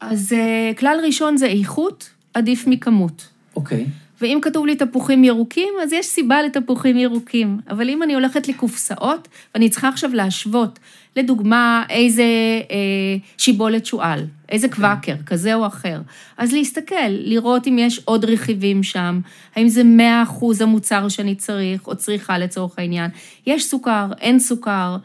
אז 0.00 0.32
אה, 0.32 0.72
כלל 0.78 1.00
ראשון 1.06 1.36
זה 1.36 1.46
איכות, 1.46 2.10
עדיף 2.34 2.66
מכמות. 2.66 3.28
אוקיי. 3.56 3.86
ואם 4.24 4.38
כתוב 4.42 4.66
לי 4.66 4.76
תפוחים 4.76 5.24
ירוקים, 5.24 5.74
אז 5.82 5.92
יש 5.92 6.06
סיבה 6.06 6.42
לתפוחים 6.42 6.98
ירוקים. 6.98 7.58
אבל 7.70 7.88
אם 7.88 8.02
אני 8.02 8.14
הולכת 8.14 8.48
לקופסאות, 8.48 9.28
ואני 9.54 9.68
צריכה 9.68 9.88
עכשיו 9.88 10.10
להשוות, 10.14 10.78
לדוגמה, 11.16 11.84
איזה 11.90 12.22
אה, 12.70 13.16
שיבולת 13.38 13.86
שועל, 13.86 14.26
איזה 14.48 14.68
קוואקר, 14.68 15.14
כזה 15.26 15.54
או 15.54 15.66
אחר, 15.66 16.00
אז 16.36 16.52
להסתכל, 16.52 17.08
לראות 17.08 17.66
אם 17.66 17.78
יש 17.78 18.00
עוד 18.04 18.24
רכיבים 18.24 18.82
שם, 18.82 19.20
האם 19.56 19.68
זה 19.68 19.82
100% 20.40 20.44
המוצר 20.60 21.08
שאני 21.08 21.34
צריך, 21.34 21.86
או 21.86 21.96
צריכה 21.96 22.38
לצורך 22.38 22.78
העניין. 22.78 23.10
יש 23.46 23.64
סוכר, 23.64 24.06
אין 24.20 24.38
סוכר, 24.38 24.96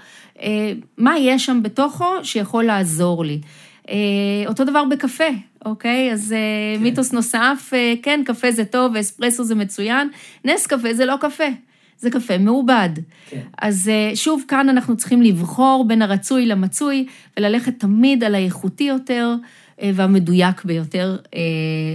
אה, 0.41 0.73
מה 0.97 1.17
יש 1.19 1.45
שם 1.45 1.63
בתוכו 1.63 2.05
שיכול 2.23 2.63
לעזור 2.63 3.25
לי. 3.25 3.39
אה, 3.89 4.47
אותו 4.47 4.63
דבר 4.65 4.83
בקפה, 4.91 5.23
אוקיי? 5.65 6.11
אז 6.13 6.33
אה, 6.33 6.37
כן. 6.77 6.83
מיתוס 6.83 7.13
נוסף, 7.13 7.71
אה, 7.73 7.93
כן, 8.03 8.21
קפה 8.25 8.51
זה 8.51 8.65
טוב 8.65 8.91
ואספרסו 8.95 9.43
זה 9.43 9.55
מצוין, 9.55 10.09
נס 10.45 10.67
קפה 10.67 10.93
זה 10.93 11.05
לא 11.05 11.15
קפה, 11.21 11.43
זה 11.99 12.11
קפה 12.11 12.37
מעובד. 12.37 12.89
כן. 13.29 13.41
אז 13.61 13.91
שוב, 14.15 14.43
כאן 14.47 14.69
אנחנו 14.69 14.97
צריכים 14.97 15.21
לבחור 15.21 15.85
בין 15.87 16.01
הרצוי 16.01 16.45
למצוי, 16.45 17.05
וללכת 17.37 17.73
תמיד 17.79 18.23
על 18.23 18.35
האיכותי 18.35 18.83
יותר 18.83 19.35
והמדויק 19.83 20.65
ביותר 20.65 21.17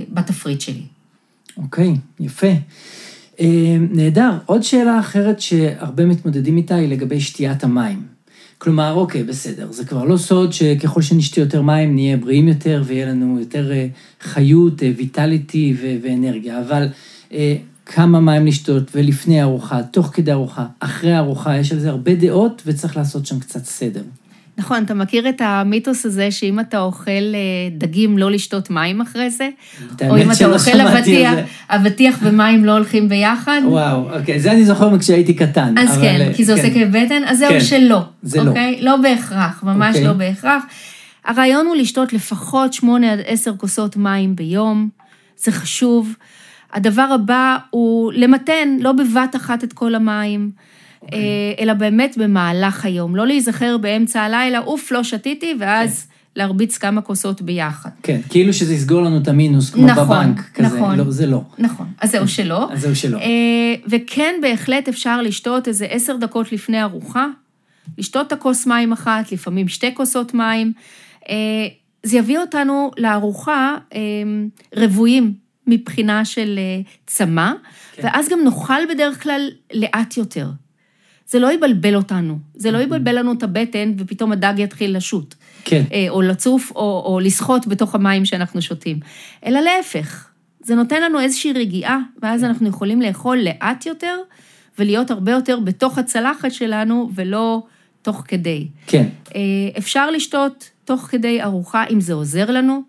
בתפריט 0.09 0.61
שלי. 0.61 0.83
אוקיי, 1.57 1.95
יפה. 2.21 2.53
נהדר. 3.91 4.39
עוד 4.47 4.63
שאלה 4.63 5.01
אחרת 5.01 5.41
שהרבה 5.41 6.05
מתמודדים 6.05 6.57
איתה 6.57 6.75
היא 6.75 6.89
לגבי 6.89 7.21
שתיית 7.21 7.65
המים. 7.65 8.14
כלומר, 8.65 8.93
אוקיי, 8.93 9.23
בסדר, 9.23 9.73
זה 9.73 9.85
כבר 9.85 10.05
לא 10.05 10.17
סוד 10.17 10.53
שככל 10.53 11.03
שנשתה 11.03 11.41
יותר 11.41 11.63
מים 11.63 11.95
נהיה 11.95 12.17
בריאים 12.17 12.49
יותר 12.49 12.83
ויהיה 12.87 13.07
לנו 13.07 13.41
יותר 13.41 13.73
אה, 13.73 13.87
חיות, 14.21 14.83
אה, 14.83 14.91
ויטליטי 14.97 15.77
ואנרגיה, 16.03 16.61
אבל 16.61 16.89
אה, 17.33 17.57
כמה 17.87 18.21
מים 18.21 18.47
לשתות 18.47 18.83
ולפני 18.95 19.43
ארוחה, 19.43 19.83
תוך 19.83 20.07
כדי 20.13 20.33
ארוחה, 20.33 20.67
אחרי 20.81 21.19
ארוחה, 21.19 21.59
יש 21.59 21.73
על 21.73 21.79
זה 21.79 21.91
הרבה 21.91 22.15
דעות 22.15 22.63
וצריך 22.67 22.97
לעשות 22.97 23.27
שם 23.27 23.39
קצת 23.39 23.65
סדר. 23.65 24.03
נכון, 24.59 24.85
אתה 24.85 24.95
מכיר 24.95 25.29
את 25.29 25.41
המיתוס 25.41 26.07
הזה 26.07 26.31
שאם 26.31 26.61
אתה 26.61 26.81
אוכל 26.81 27.11
אה, 27.11 27.69
דגים, 27.79 28.19
לא 28.19 28.31
לשתות 28.31 28.71
מים 28.71 29.01
אחרי 29.01 29.31
זה? 29.31 29.49
או 30.09 30.19
אם 30.19 30.31
אתה 30.31 30.47
אוכל 30.47 30.81
אבטיח, 30.81 31.35
אבטיח 31.69 32.19
ומים 32.23 32.65
לא 32.65 32.73
הולכים 32.73 33.09
ביחד? 33.09 33.61
וואו, 33.65 34.19
אוקיי, 34.19 34.41
זה 34.41 34.53
אני 34.53 34.65
זוכר 34.65 34.99
כשהייתי 34.99 35.35
קטן. 35.35 35.79
אז 35.79 35.99
כן, 35.99 36.21
אה, 36.21 36.35
כי 36.35 36.45
זה 36.45 36.53
עושה 36.53 36.75
כאב 36.75 36.89
בטן, 36.89 37.23
אז 37.27 37.39
זהו 37.39 37.51
כן, 37.51 37.61
שלא. 37.61 38.01
זה 38.23 38.43
לא. 38.43 38.49
אוקיי? 38.49 38.79
לא 38.81 38.97
בהכרח, 38.97 39.63
ממש 39.63 39.97
אוקיי. 39.97 40.09
לא 40.09 40.13
בהכרח. 40.13 40.65
הרעיון 41.25 41.67
הוא 41.67 41.77
לשתות 41.77 42.13
לפחות 42.13 42.73
8 42.73 43.13
עד 43.13 43.19
10 43.27 43.53
כוסות 43.57 43.97
מים 43.97 44.37
ביום, 44.37 44.89
זה 45.37 45.53
חשוב. 45.53 46.15
הדבר 46.73 47.09
הבא 47.15 47.57
הוא 47.71 48.13
למתן, 48.13 48.77
לא 48.81 48.93
בבת 48.93 49.37
אחת 49.37 49.65
את 49.65 49.73
כל 49.73 49.95
המים. 49.95 50.51
אה, 51.13 51.19
אלא 51.59 51.73
באמת 51.73 52.17
במהלך 52.19 52.85
היום. 52.85 53.17
לא 53.17 53.27
להיזכר 53.27 53.77
באמצע 53.77 54.23
הלילה, 54.23 54.59
אוף, 54.59 54.93
לא 54.93 55.05
שתיתי, 55.05 55.55
ואז... 55.61 56.01
כן. 56.01 56.15
להרביץ 56.37 56.79
כמה 56.79 57.01
כוסות 57.01 57.43
ביחד. 57.43 57.91
כן, 58.03 58.21
כאילו 58.29 58.53
שזה 58.53 58.75
יסגור 58.75 59.03
לנו 59.03 59.19
את 59.19 59.29
המינוס, 59.29 59.71
כמו 59.71 59.87
נכון, 59.87 60.05
בבנק, 60.05 60.41
כזה, 60.55 60.67
נכון, 60.67 60.99
לא, 60.99 61.11
זה 61.11 61.27
לא. 61.27 61.43
נכון, 61.59 61.87
אז 62.01 62.11
זהו 62.11 62.29
שלא. 62.29 62.73
אז 62.73 62.81
זהו 62.81 62.97
שלא. 62.97 63.19
אה, 63.19 63.75
וכן, 63.87 64.35
בהחלט 64.43 64.89
אפשר 64.89 65.23
לשתות 65.23 65.69
איזה 65.69 65.87
עשר 65.87 66.17
דקות 66.17 66.53
לפני 66.53 66.83
ארוחה, 66.83 67.27
לשתות 67.99 68.27
את 68.27 68.33
הכוס 68.33 68.67
מים 68.67 68.93
אחת, 68.93 69.33
לפעמים 69.33 69.69
שתי 69.69 69.95
כוסות 69.95 70.35
מים. 70.35 70.73
אה, 71.29 71.35
זה 72.03 72.17
יביא 72.19 72.39
אותנו 72.39 72.91
לארוחה 72.99 73.77
רבועים 74.77 75.35
מבחינה 75.67 76.25
של 76.25 76.59
צמא, 77.07 77.53
כן. 77.93 78.03
ואז 78.05 78.29
גם 78.29 78.39
נאכל 78.45 78.95
בדרך 78.95 79.23
כלל 79.23 79.49
לאט 79.75 80.17
יותר. 80.17 80.47
זה 81.27 81.39
לא 81.39 81.53
יבלבל 81.53 81.95
אותנו, 81.97 82.39
זה 82.55 82.71
לא 82.71 82.79
יבלבל 82.79 83.19
לנו 83.19 83.33
את 83.33 83.43
הבטן 83.43 83.93
ופתאום 83.99 84.33
הדג 84.33 84.55
יתחיל 84.59 84.97
לשוט. 84.97 85.35
כן. 85.65 85.83
אה, 85.93 86.07
או 86.09 86.23
לצוף 86.23 86.71
או, 86.71 87.03
או 87.07 87.21
לשחות 87.21 87.67
בתוך 87.67 87.95
המים 87.95 88.25
שאנחנו 88.25 88.63
שותים. 88.63 89.01
אלא 89.47 89.61
להפך, 89.61 90.29
זה 90.61 90.75
נותן 90.75 91.03
לנו 91.03 91.21
איזושהי 91.21 91.53
רגיעה, 91.53 91.99
ואז 92.23 92.41
כן. 92.41 92.47
אנחנו 92.47 92.69
יכולים 92.69 93.03
לאכול 93.03 93.39
לאט 93.39 93.87
יותר 93.87 94.17
ולהיות 94.79 95.11
הרבה 95.11 95.33
יותר 95.33 95.61
בתוך 95.61 95.99
הצלחת 95.99 96.53
שלנו 96.53 97.11
ולא 97.15 97.63
תוך 98.03 98.25
כדי. 98.29 98.69
כן. 98.87 99.09
אה, 99.35 99.41
אפשר 99.79 100.11
לשתות 100.11 100.71
תוך 100.85 101.01
כדי 101.01 101.43
ארוחה 101.43 101.85
אם 101.91 102.01
זה 102.01 102.13
עוזר 102.13 102.51
לנו, 102.51 102.83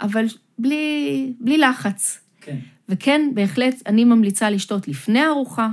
אבל 0.00 0.24
בלי, 0.58 1.32
בלי 1.40 1.58
לחץ. 1.58 2.20
כן. 2.40 2.56
וכן, 2.88 3.30
בהחלט, 3.34 3.82
אני 3.86 4.04
ממליצה 4.04 4.50
לשתות 4.50 4.88
לפני 4.88 5.26
ארוחה, 5.26 5.68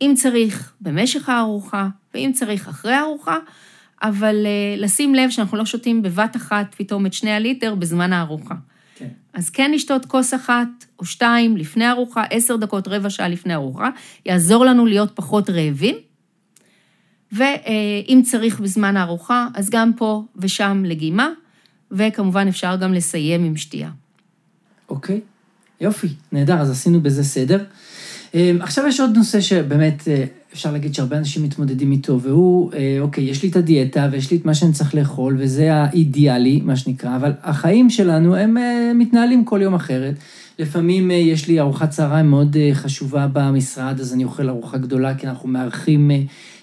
אם 0.00 0.14
צריך 0.16 0.72
במשך 0.80 1.28
הארוחה, 1.28 1.88
ואם 2.14 2.30
צריך 2.34 2.68
אחרי 2.68 2.92
הארוחה, 2.92 3.38
אבל 4.02 4.46
אה, 4.46 4.82
לשים 4.82 5.14
לב 5.14 5.30
שאנחנו 5.30 5.56
לא 5.56 5.64
שותים 5.64 6.02
בבת 6.02 6.36
אחת 6.36 6.74
פתאום 6.74 7.06
את 7.06 7.12
שני 7.12 7.32
הליטר 7.32 7.74
בזמן 7.74 8.12
הארוחה. 8.12 8.54
כן. 8.94 9.08
אז 9.32 9.50
כן 9.50 9.72
לשתות 9.72 10.06
כוס 10.06 10.34
אחת 10.34 10.68
או 10.98 11.04
שתיים 11.04 11.56
לפני 11.56 11.90
ארוחה, 11.90 12.22
עשר 12.30 12.56
דקות, 12.56 12.88
רבע 12.88 13.10
שעה 13.10 13.28
לפני 13.28 13.54
ארוחה, 13.54 13.90
יעזור 14.26 14.64
לנו 14.64 14.86
להיות 14.86 15.10
פחות 15.14 15.50
רעבים. 15.50 15.94
ואם 17.32 18.22
צריך 18.24 18.60
בזמן 18.60 18.96
הארוחה, 18.96 19.48
אז 19.54 19.70
גם 19.70 19.92
פה 19.96 20.24
ושם 20.36 20.82
לגימה, 20.86 21.28
וכמובן 21.90 22.48
אפשר 22.48 22.76
גם 22.76 22.92
לסיים 22.92 23.44
עם 23.44 23.56
שתייה. 23.56 23.90
אוקיי, 24.88 25.20
יופי, 25.80 26.08
נהדר, 26.32 26.58
אז 26.58 26.70
עשינו 26.70 27.00
בזה 27.00 27.24
סדר. 27.24 27.64
אמ, 28.34 28.58
עכשיו 28.60 28.86
יש 28.86 29.00
עוד 29.00 29.16
נושא 29.16 29.40
שבאמת 29.40 30.08
אה, 30.08 30.24
אפשר 30.52 30.72
להגיד 30.72 30.94
שהרבה 30.94 31.18
אנשים 31.18 31.42
מתמודדים 31.42 31.92
איתו, 31.92 32.20
והוא, 32.20 32.72
אה, 32.72 32.96
אוקיי, 33.00 33.24
יש 33.24 33.42
לי 33.42 33.48
את 33.48 33.56
הדיאטה 33.56 34.08
ויש 34.12 34.30
לי 34.30 34.36
את 34.36 34.44
מה 34.44 34.54
שאני 34.54 34.72
צריך 34.72 34.94
לאכול, 34.94 35.36
וזה 35.38 35.74
האידיאלי, 35.74 36.60
מה 36.64 36.76
שנקרא, 36.76 37.16
אבל 37.16 37.32
החיים 37.42 37.90
שלנו 37.90 38.36
הם 38.36 38.56
אה, 38.56 38.92
מתנהלים 38.94 39.44
כל 39.44 39.60
יום 39.62 39.74
אחרת. 39.74 40.14
לפעמים 40.58 41.10
יש 41.10 41.48
לי 41.48 41.60
ארוחת 41.60 41.90
צהריים 41.90 42.30
מאוד 42.30 42.56
חשובה 42.72 43.26
במשרד, 43.32 44.00
אז 44.00 44.14
אני 44.14 44.24
אוכל 44.24 44.48
ארוחה 44.48 44.78
גדולה, 44.78 45.14
כי 45.14 45.26
אנחנו 45.26 45.48
מארחים 45.48 46.10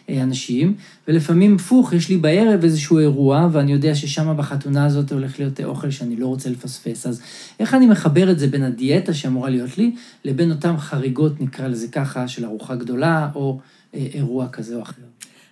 אנשים, 0.10 0.76
ולפעמים 1.08 1.56
הפוך, 1.56 1.94
יש 1.94 2.10
לי 2.10 2.18
בערב 2.18 2.64
איזשהו 2.64 3.00
אירוע, 3.00 3.50
ואני 3.52 3.72
יודע 3.72 3.96
ששם 3.96 4.38
בחתונה 4.38 4.86
הזאת 4.86 5.12
הולך 5.12 5.40
להיות 5.40 5.62
אוכל 5.62 5.92
שאני 5.92 6.16
לא 6.16 6.28
רוצה 6.28 6.50
לפספס. 6.50 7.08
אז 7.08 7.22
איך 7.60 7.74
אני 7.74 7.86
מחבר 7.86 8.32
את 8.32 8.40
זה 8.40 8.48
בין 8.48 8.64
הדיאטה 8.64 9.14
שאמורה 9.14 9.50
להיות 9.50 9.78
לי, 9.78 9.92
לבין 10.26 10.52
אותן 10.52 10.78
חריגות, 10.78 11.42
נקרא 11.42 11.68
לזה 11.68 11.88
ככה, 11.88 12.28
של 12.28 12.46
ארוחה 12.46 12.76
גדולה, 12.76 13.30
או 13.36 13.60
אה, 13.96 14.08
אירוע 14.14 14.48
כזה 14.50 14.76
או 14.76 14.82
אחר? 14.82 15.02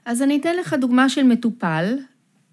אז 0.06 0.22
אני 0.22 0.38
אתן 0.38 0.56
לך 0.60 0.74
דוגמה 0.74 1.10
של 1.10 1.24
מטופל, 1.24 1.98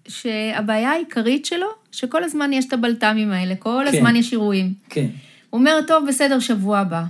שהבעיה 0.07 0.91
העיקרית 0.91 1.45
שלו, 1.45 1.67
שכל 1.91 2.23
הזמן 2.23 2.53
יש 2.53 2.65
את 2.65 2.73
הבלת"מים 2.73 3.31
האלה, 3.31 3.55
כל 3.55 3.85
כן. 3.91 3.97
הזמן 3.97 4.15
יש 4.15 4.31
אירועים. 4.31 4.73
כן. 4.89 5.07
הוא 5.49 5.59
אומר, 5.59 5.79
טוב, 5.87 6.05
בסדר, 6.07 6.39
שבוע 6.39 6.79
הבא. 6.79 7.03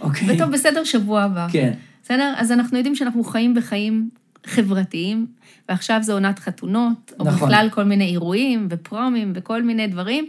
אוקיי. 0.00 0.34
וטוב, 0.34 0.50
בסדר, 0.50 0.84
שבוע 0.84 1.22
הבא. 1.22 1.46
כן. 1.52 1.72
בסדר? 2.04 2.32
אז 2.36 2.52
אנחנו 2.52 2.76
יודעים 2.76 2.94
שאנחנו 2.94 3.24
חיים 3.24 3.54
בחיים 3.54 4.10
חברתיים, 4.46 5.26
ועכשיו 5.68 5.98
זה 6.02 6.12
עונת 6.12 6.38
חתונות, 6.38 7.12
או 7.18 7.24
נכון. 7.24 7.48
בכלל 7.48 7.68
כל 7.72 7.84
מיני 7.84 8.04
אירועים 8.04 8.66
ופרומים 8.70 9.32
וכל 9.34 9.62
מיני 9.62 9.86
דברים. 9.86 10.28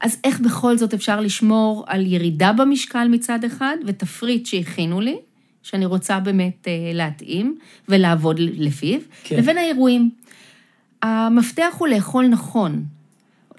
אז 0.00 0.20
איך 0.24 0.40
בכל 0.40 0.78
זאת 0.78 0.94
אפשר 0.94 1.20
לשמור 1.20 1.84
על 1.86 2.06
ירידה 2.06 2.52
במשקל 2.52 3.08
מצד 3.08 3.44
אחד, 3.44 3.76
ותפריט 3.86 4.46
שהכינו 4.46 5.00
לי, 5.00 5.16
שאני 5.62 5.86
רוצה 5.86 6.20
באמת 6.20 6.68
אה, 6.68 6.72
להתאים 6.94 7.58
ולעבוד 7.88 8.36
לפיו, 8.38 9.00
כן. 9.24 9.36
לבין 9.36 9.58
האירועים. 9.58 10.10
המפתח 11.02 11.74
הוא 11.78 11.88
לאכול 11.88 12.26
נכון, 12.26 12.84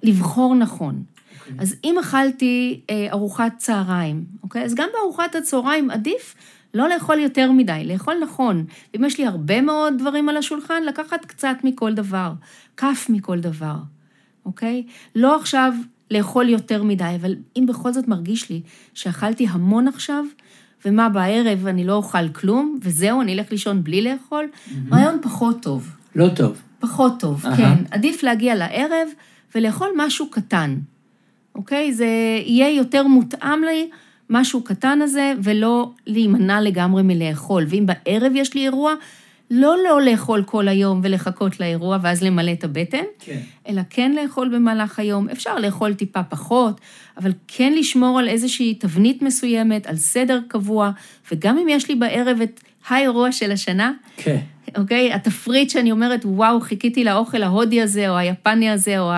לבחור 0.04 0.56
נכון. 0.56 1.04
Okay. 1.04 1.18
אוקיי. 1.50 1.62
אז 1.62 1.76
אם 1.84 1.96
אכלתי 2.00 2.82
אה, 2.90 3.08
ארוחת 3.12 3.54
צהריים, 3.58 4.26
אוקיי? 4.44 4.64
אז 4.64 4.76
גם 4.76 4.90
בארוחת 4.94 5.36
הצהריים 5.36 5.92
עדיף 5.92 6.36
לא 6.74 6.90
לאכול 6.90 7.20
יותר 7.20 7.52
מדי, 7.52 7.84
לאכול 7.86 8.16
נכון. 8.24 8.66
אם 8.96 9.04
יש 9.04 9.18
לי 9.18 9.26
הרבה 9.26 9.62
מאוד 9.62 9.94
דברים 9.98 10.30
על 10.30 10.38
השולחן, 10.38 10.84
לקחת 10.84 11.26
קצת 11.26 11.58
מכל 11.64 11.94
דבר, 11.94 12.34
כף 12.78 13.08
מכל 13.10 13.40
דבר, 13.40 13.76
אוקיי? 14.46 14.84
לא 15.16 15.36
עכשיו 15.36 15.74
לאכול 16.12 16.50
יותר 16.50 16.84
מדי, 16.84 17.14
אבל 17.22 17.36
אם 17.58 17.66
בכל 17.66 17.94
זאת 17.94 18.08
מרגיש 18.08 18.50
לי 18.50 18.62
שאכלתי 18.94 19.48
המון 19.50 19.88
עכשיו, 19.88 20.26
ומה, 20.86 21.10
בערב 21.10 21.68
אני 21.68 21.84
לא 21.84 21.94
אוכל 21.94 22.30
כלום, 22.30 22.80
וזהו, 22.82 23.22
אני 23.22 23.34
אלך 23.34 23.52
לישון 23.52 23.84
בלי 23.84 24.02
לאכול, 24.02 24.46
mm-hmm. 24.46 24.72
רעיון 24.92 25.20
פחות 25.22 25.62
טוב. 25.62 25.90
לא 26.16 26.28
טוב. 26.36 26.62
פחות 26.80 27.20
טוב, 27.20 27.46
uh-huh. 27.46 27.58
כן. 27.58 27.74
עדיף 27.92 28.24
להגיע 28.24 28.56
לערב 28.56 29.08
ולאכול 29.56 29.88
משהו 29.98 30.30
קטן, 30.30 30.78
אוקיי? 31.56 31.94
זה 31.94 32.08
יהיה 32.46 32.70
יותר 32.70 33.08
מותאם 33.08 33.64
לי. 33.64 33.90
משהו 34.30 34.62
קטן 34.62 35.02
הזה, 35.02 35.34
ולא 35.44 35.92
להימנע 36.08 36.62
לגמרי 36.62 37.04
מלאכול. 37.04 37.66
ואם 37.70 37.86
בערב 37.86 38.32
יש 38.36 38.54
לי 38.54 38.64
אירוע, 38.64 38.94
לא 39.52 39.76
לא 39.84 40.02
לאכול 40.02 40.44
כל 40.44 40.68
היום 40.68 41.00
ולחכות 41.04 41.60
לאירוע 41.60 41.98
ואז 42.02 42.24
למלא 42.24 42.52
את 42.52 42.64
הבטן, 42.64 43.04
כן. 43.20 43.40
אלא 43.68 43.82
כן 43.90 44.12
לאכול 44.12 44.56
במהלך 44.56 45.00
היום. 45.00 45.30
אפשר 45.30 45.56
לאכול 45.56 45.94
טיפה 45.94 46.24
פחות, 46.24 46.82
אבל 47.18 47.32
כן 47.48 47.74
לשמור 47.74 48.20
על 48.20 48.28
איזושהי 48.28 48.74
תבנית 48.74 49.22
מסוימת, 49.22 49.88
על 49.88 49.96
סדר 49.96 50.40
קבוע, 50.48 50.92
וגם 51.32 51.58
אם 51.58 51.70
יש 51.70 51.90
לי 51.90 51.96
בערב 51.96 52.42
את 52.42 52.62
האירוע 52.88 53.32
של 53.32 53.52
השנה, 53.52 53.92
כן. 54.18 54.38
אוקיי? 54.78 55.14
התפריט 55.14 55.70
שאני 55.70 55.92
אומרת, 55.92 56.22
וואו, 56.26 56.62
חיכיתי 56.62 57.04
לאוכל 57.04 57.44
ההודי 57.44 57.82
הזה, 57.82 58.10
או 58.10 58.18
היפני 58.18 58.70
הזה, 58.70 59.00
או 59.00 59.12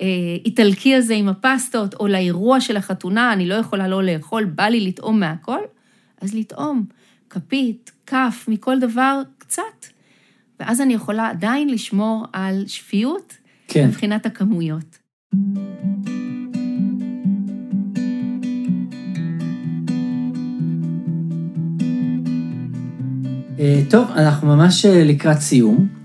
האיטלקי 0.00 0.94
הזה 0.94 1.14
עם 1.14 1.28
הפסטות, 1.28 1.94
או 1.94 2.06
לאירוע 2.06 2.60
של 2.60 2.76
החתונה, 2.76 3.32
אני 3.32 3.48
לא 3.48 3.54
יכולה 3.54 3.88
לא 3.88 4.02
לאכול, 4.02 4.44
בא 4.44 4.64
לי 4.64 4.80
לטעום 4.80 5.20
מהכל, 5.20 5.58
אז 6.20 6.34
לטעום. 6.34 6.84
כפית, 7.30 7.92
כף, 8.06 8.44
מכל 8.48 8.78
דבר 8.78 9.20
קצת. 9.38 9.86
ואז 10.60 10.80
אני 10.80 10.94
יכולה 10.94 11.28
עדיין 11.28 11.70
לשמור 11.70 12.26
על 12.32 12.64
שפיות 12.66 13.36
כן. 13.68 13.88
מבחינת 13.88 14.26
הכמויות. 14.26 14.98
אה, 23.58 23.82
טוב, 23.90 24.10
אנחנו 24.10 24.48
ממש 24.48 24.84
אה, 24.84 25.04
לקראת 25.04 25.38
סיום, 25.38 25.76
אה, 25.76 26.01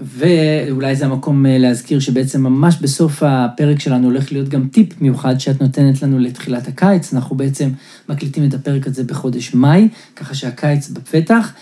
ואולי 0.00 0.96
זה 0.96 1.04
המקום 1.04 1.46
להזכיר 1.48 1.98
שבעצם 1.98 2.42
ממש 2.42 2.76
בסוף 2.80 3.22
הפרק 3.22 3.80
שלנו 3.80 4.06
הולך 4.06 4.32
להיות 4.32 4.48
גם 4.48 4.68
טיפ 4.68 5.00
מיוחד 5.00 5.40
שאת 5.40 5.62
נותנת 5.62 6.02
לנו 6.02 6.18
לתחילת 6.18 6.68
הקיץ. 6.68 7.14
אנחנו 7.14 7.36
בעצם 7.36 7.70
מקליטים 8.08 8.48
את 8.48 8.54
הפרק 8.54 8.86
הזה 8.86 9.04
בחודש 9.04 9.54
מאי, 9.54 9.88
ככה 10.16 10.34
שהקיץ 10.34 10.88
בפתח. 10.88 11.52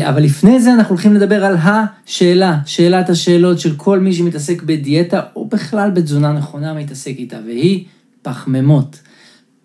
אבל 0.00 0.22
לפני 0.22 0.60
זה 0.60 0.74
אנחנו 0.74 0.90
הולכים 0.90 1.14
לדבר 1.14 1.44
על 1.44 1.56
השאלה, 1.62 2.58
שאלת 2.66 3.10
השאלות 3.10 3.60
של 3.60 3.76
כל 3.76 4.00
מי 4.00 4.12
שמתעסק 4.12 4.62
בדיאטה, 4.62 5.20
או 5.36 5.48
בכלל 5.48 5.90
בתזונה 5.90 6.32
נכונה 6.32 6.74
מתעסק 6.74 7.14
איתה, 7.18 7.36
והיא 7.46 7.84
פחמימות. 8.22 9.00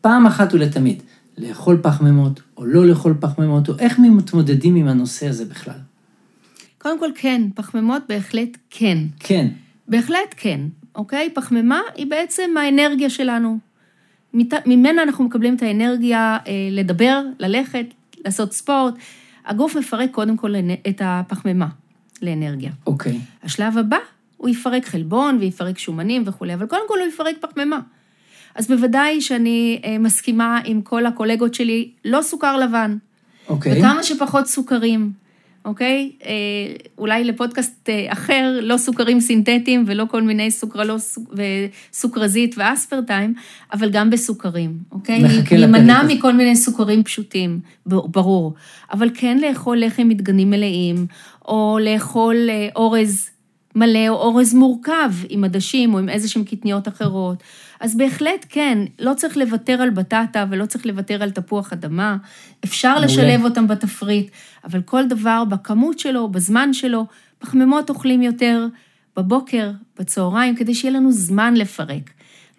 פעם 0.01 0.25
אחת 0.25 0.53
ולתמיד. 0.53 1.03
לאכול 1.37 1.79
פחמימות 1.81 2.41
או 2.57 2.65
לא 2.65 2.87
לאכול 2.87 3.15
פחמימות, 3.19 3.69
או 3.69 3.73
איך 3.79 3.99
מתמודדים 3.99 4.75
עם 4.75 4.87
הנושא 4.87 5.27
הזה 5.27 5.45
בכלל? 5.45 5.88
קודם 6.81 6.99
כל, 6.99 7.09
כן, 7.15 7.41
פחמימות 7.55 8.01
בהחלט 8.09 8.57
כן. 8.69 8.97
כן. 9.19 9.47
בהחלט 9.87 10.35
כן, 10.37 10.59
אוקיי? 10.95 11.29
פחמימה 11.33 11.81
היא 11.95 12.07
בעצם 12.07 12.57
האנרגיה 12.57 13.09
שלנו. 13.09 13.57
ממנה 14.65 15.03
אנחנו 15.03 15.23
מקבלים 15.23 15.55
את 15.55 15.61
האנרגיה 15.61 16.37
אה, 16.47 16.53
לדבר, 16.71 17.21
ללכת, 17.39 17.85
לעשות 18.25 18.53
ספורט. 18.53 18.93
הגוף 19.45 19.75
מפרק 19.75 20.11
קודם 20.11 20.37
כל 20.37 20.53
את 20.89 21.01
הפחמימה 21.05 21.67
לאנרגיה. 22.21 22.71
אוקיי. 22.87 23.19
השלב 23.43 23.77
הבא, 23.77 23.97
הוא 24.37 24.49
יפרק 24.49 24.85
חלבון 24.85 25.37
ויפרק 25.39 25.77
שומנים 25.77 26.23
וכולי, 26.25 26.53
אבל 26.53 26.65
קודם 26.65 26.81
כל 26.87 26.99
הוא 26.99 27.07
יפרק 27.07 27.35
פחמימה. 27.39 27.79
אז 28.55 28.67
בוודאי 28.67 29.21
שאני 29.21 29.81
אה, 29.85 29.97
מסכימה 29.97 30.59
עם 30.65 30.81
כל 30.81 31.05
הקולגות 31.05 31.53
שלי, 31.53 31.91
לא 32.05 32.21
סוכר 32.21 32.57
לבן. 32.57 32.97
אוקיי. 33.49 33.79
וכמה 33.79 34.03
שפחות 34.03 34.47
סוכרים, 34.47 35.11
אוקיי? 35.65 36.11
אה, 36.25 36.31
אולי 36.97 37.23
לפודקאסט 37.23 37.89
אה, 37.89 38.05
אחר, 38.09 38.59
לא 38.61 38.77
סוכרים 38.77 39.19
סינתטיים 39.19 39.83
ולא 39.87 40.05
כל 40.11 40.21
מיני 40.21 40.51
סוכרלוס 40.51 41.19
וסוכרזית 41.31 42.55
ואספרטיים, 42.57 43.33
אבל 43.73 43.89
גם 43.89 44.09
בסוכרים, 44.09 44.77
אוקיי? 44.91 45.21
להימנע 45.51 46.03
מכל 46.07 46.33
מיני 46.33 46.55
סוכרים 46.55 47.03
פשוטים, 47.03 47.59
ברור. 47.85 48.53
אבל 48.93 49.09
כן 49.13 49.37
לאכול 49.37 49.79
לחם 49.79 50.07
מדגנים 50.07 50.49
מלאים, 50.49 51.05
או 51.47 51.79
לאכול 51.81 52.35
אורז 52.75 53.29
מלא 53.79 54.09
או 54.09 54.13
אורז 54.15 54.53
מורכב 54.53 55.11
עם 55.29 55.43
עדשים 55.43 55.93
או 55.93 55.99
עם 55.99 56.09
איזה 56.09 56.29
שהן 56.29 56.43
קטניות 56.43 56.87
אחרות. 56.87 57.43
אז 57.79 57.97
בהחלט 57.97 58.45
כן, 58.49 58.77
לא 58.99 59.13
צריך 59.13 59.37
לוותר 59.37 59.81
על 59.81 59.89
בטטה 59.89 60.45
ולא 60.49 60.65
צריך 60.65 60.85
לוותר 60.85 61.23
על 61.23 61.31
תפוח 61.31 61.73
אדמה, 61.73 62.17
אפשר 62.65 62.89
מעולה. 62.89 63.05
לשלב 63.05 63.43
אותם 63.43 63.67
בתפריט, 63.67 64.31
אבל 64.65 64.81
כל 64.81 65.07
דבר 65.07 65.43
בכמות 65.49 65.99
שלו, 65.99 66.27
בזמן 66.27 66.73
שלו, 66.73 67.05
פחמימות 67.39 67.89
אוכלים 67.89 68.21
יותר 68.21 68.67
בבוקר, 69.17 69.71
בצהריים, 69.99 70.55
כדי 70.55 70.73
שיהיה 70.73 70.93
לנו 70.93 71.11
זמן 71.11 71.53
לפרק. 71.53 72.09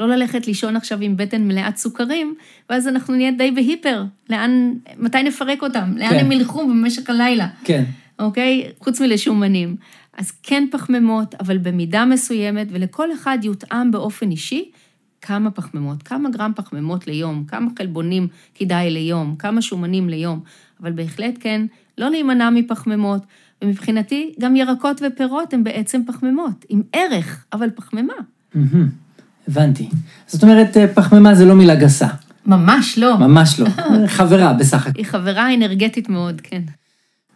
לא 0.00 0.08
ללכת 0.08 0.46
לישון 0.46 0.76
עכשיו 0.76 0.98
עם 1.00 1.16
בטן 1.16 1.48
מלאת 1.48 1.76
סוכרים, 1.76 2.34
ואז 2.70 2.88
אנחנו 2.88 3.14
נהיה 3.14 3.30
די 3.30 3.50
בהיפר. 3.50 4.04
לאן, 4.30 4.72
מתי 4.98 5.22
נפרק 5.22 5.62
אותם? 5.62 5.92
לאן 5.96 6.10
כן. 6.10 6.18
הם 6.18 6.32
ילכו 6.32 6.66
במשך 6.68 7.10
הלילה? 7.10 7.48
כן. 7.64 7.84
אוקיי? 8.18 8.68
חוץ 8.80 9.00
מלשומנים. 9.00 9.76
אז 10.18 10.30
כן 10.42 10.64
פחמימות, 10.70 11.34
אבל 11.40 11.58
במידה 11.58 12.04
מסוימת, 12.04 12.66
ולכל 12.70 13.12
אחד 13.12 13.38
יותאם 13.42 13.90
באופן 13.90 14.30
אישי 14.30 14.70
כמה 15.22 15.50
פחמימות, 15.50 16.02
כמה 16.02 16.30
גרם 16.30 16.52
פחמימות 16.56 17.06
ליום, 17.06 17.44
כמה 17.48 17.70
חלבונים 17.78 18.28
כדאי 18.54 18.90
ליום, 18.90 19.36
כמה 19.38 19.62
שומנים 19.62 20.08
ליום, 20.08 20.40
אבל 20.82 20.92
בהחלט 20.92 21.34
כן, 21.40 21.66
לא 21.98 22.10
להימנע 22.10 22.50
מפחמימות, 22.50 23.22
ומבחינתי 23.62 24.32
גם 24.40 24.56
ירקות 24.56 25.02
ופירות 25.06 25.54
הם 25.54 25.64
בעצם 25.64 26.00
פחמימות, 26.06 26.64
עם 26.68 26.82
ערך, 26.92 27.44
אבל 27.52 27.70
פחמימה. 27.74 28.14
הבנתי. 29.48 29.88
זאת 30.26 30.42
אומרת, 30.42 30.76
אה, 30.76 30.94
פחמימה 30.94 31.34
זה 31.34 31.44
לא 31.44 31.54
מילה 31.54 31.74
גסה. 31.74 32.06
ממש 32.46 32.98
לא. 32.98 33.18
ממש 33.18 33.60
לא. 33.60 33.68
חברה 34.16 34.52
בסך 34.52 34.86
הכול. 34.86 34.92
היא 34.96 35.06
חברה 35.06 35.54
אנרגטית 35.54 36.08
מאוד, 36.08 36.40
כן. 36.40 36.62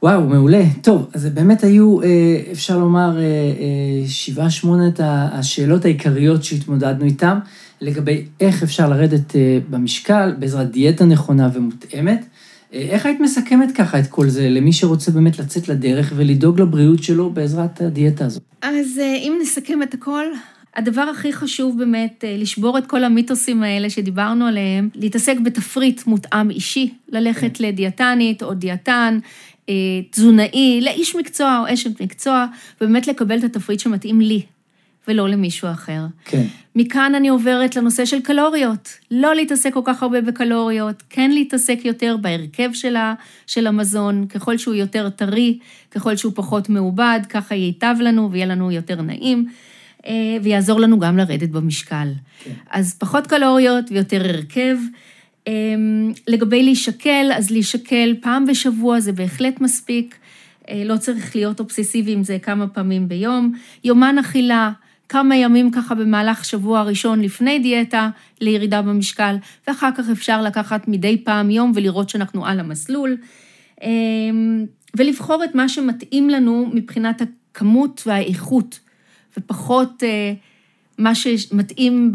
וואו, 0.04 0.28
מעולה. 0.28 0.62
טוב, 0.82 1.10
אז 1.14 1.26
באמת 1.26 1.64
היו, 1.64 2.02
אה, 2.02 2.06
אפשר 2.52 2.78
לומר, 2.78 3.18
אה, 3.18 3.22
אה, 3.22 4.08
שבעה, 4.08 4.50
שמונת 4.50 5.00
השאלות 5.04 5.84
העיקריות 5.84 6.44
שהתמודדנו 6.44 7.04
איתן, 7.04 7.38
לגבי 7.80 8.24
איך 8.40 8.62
אפשר 8.62 8.88
לרדת 8.88 9.32
במשקל 9.70 10.34
בעזרת 10.38 10.70
דיאטה 10.70 11.04
נכונה 11.04 11.48
ומותאמת. 11.54 12.24
איך 12.72 13.06
היית 13.06 13.20
מסכמת 13.20 13.76
ככה 13.76 13.98
את 13.98 14.06
כל 14.06 14.28
זה 14.28 14.48
למי 14.48 14.72
שרוצה 14.72 15.10
באמת 15.10 15.38
לצאת 15.38 15.68
לדרך 15.68 16.12
ולדאוג 16.16 16.60
לבריאות 16.60 17.02
שלו 17.02 17.30
בעזרת 17.30 17.80
הדיאטה 17.80 18.24
הזאת? 18.24 18.42
אז 18.62 18.98
אם 18.98 19.38
נסכם 19.42 19.82
את 19.82 19.94
הכל, 19.94 20.24
הדבר 20.76 21.02
הכי 21.02 21.32
חשוב 21.32 21.78
באמת, 21.78 22.24
לשבור 22.38 22.78
את 22.78 22.86
כל 22.86 23.04
המיתוסים 23.04 23.62
האלה 23.62 23.90
שדיברנו 23.90 24.46
עליהם, 24.46 24.88
להתעסק 24.94 25.36
בתפריט 25.44 26.06
מותאם 26.06 26.50
אישי, 26.50 26.94
ללכת 27.08 27.56
כן. 27.56 27.64
לדיאטנית 27.64 28.42
או 28.42 28.54
דיאטן, 28.54 29.18
תזונאי, 30.11 30.81
לאיש 30.83 31.16
מקצוע 31.16 31.59
או 31.59 31.74
אשת 31.74 32.03
מקצוע, 32.03 32.46
ובאמת 32.81 33.07
לקבל 33.07 33.38
את 33.38 33.44
התפריט 33.44 33.81
שמתאים 33.81 34.20
לי, 34.20 34.42
ולא 35.09 35.29
למישהו 35.29 35.70
אחר. 35.70 36.00
כן. 36.24 36.44
מכאן 36.77 37.14
אני 37.14 37.29
עוברת 37.29 37.77
לנושא 37.77 38.05
של 38.05 38.20
קלוריות. 38.20 38.88
לא 39.11 39.35
להתעסק 39.35 39.72
כל 39.74 39.81
כך 39.85 40.03
הרבה 40.03 40.20
בקלוריות, 40.20 41.03
כן 41.11 41.31
להתעסק 41.31 41.79
יותר 41.85 42.16
בהרכב 42.20 42.70
שלה, 42.72 43.14
של 43.46 43.66
המזון, 43.66 44.27
ככל 44.27 44.59
שהוא 44.59 44.74
יותר 44.74 45.11
טרי, 45.11 45.59
ככל 45.90 46.16
שהוא 46.16 46.33
פחות 46.35 46.68
מעובד, 46.68 47.20
ככה 47.29 47.55
ייטב 47.55 47.94
לנו 48.00 48.33
ויהיה 48.33 48.46
לנו 48.46 48.72
יותר 48.72 49.03
נעים, 49.03 49.48
אה, 50.07 50.37
ויעזור 50.42 50.81
לנו 50.81 50.98
גם 50.98 51.16
לרדת 51.16 51.48
במשקל. 51.48 52.09
כן. 52.44 52.53
אז 52.70 52.94
פחות 52.98 53.27
קלוריות 53.27 53.85
ויותר 53.90 54.24
הרכב. 54.24 54.77
אמ, 55.46 56.12
לגבי 56.28 56.62
להישקל, 56.62 57.30
אז 57.35 57.50
להישקל 57.50 58.14
פעם 58.20 58.46
בשבוע 58.46 59.00
זה 59.00 59.12
בהחלט 59.12 59.61
מספיק, 59.61 60.18
אה, 60.68 60.83
לא 60.85 60.96
צריך 60.96 61.37
להיות 61.37 61.61
אובססיבי 61.61 62.12
עם 62.12 62.24
זה 62.24 62.38
כמה 62.42 62.66
פעמים 62.68 63.09
ביום. 63.09 63.52
יומן 63.85 64.18
אכילה, 64.18 64.72
כמה 65.09 65.37
ימים 65.37 65.70
ככה 65.70 65.94
במהלך 65.94 66.44
שבוע 66.44 66.80
הראשון 66.80 67.20
לפני 67.20 67.59
דיאטה 67.59 68.11
לירידה 68.40 68.83
במשקל, 68.83 69.37
ואחר 69.66 69.90
כך 69.96 70.11
אפשר 70.12 70.42
לקחת 70.42 70.88
מדי 70.88 71.16
פעם 71.24 71.50
יום 71.50 71.72
ולראות 71.74 72.09
שאנחנו 72.09 72.46
על 72.46 72.61
המסלול. 72.61 73.16
אמ, 73.83 74.66
ולבחור 74.96 75.44
את 75.44 75.54
מה 75.54 75.68
שמתאים 75.68 76.30
לנו 76.30 76.70
מבחינת 76.74 77.22
הכמות 77.22 78.02
והאיכות, 78.07 78.80
ופחות 79.38 80.02
אה, 80.02 80.33
מה 80.98 81.14
שמתאים 81.14 82.12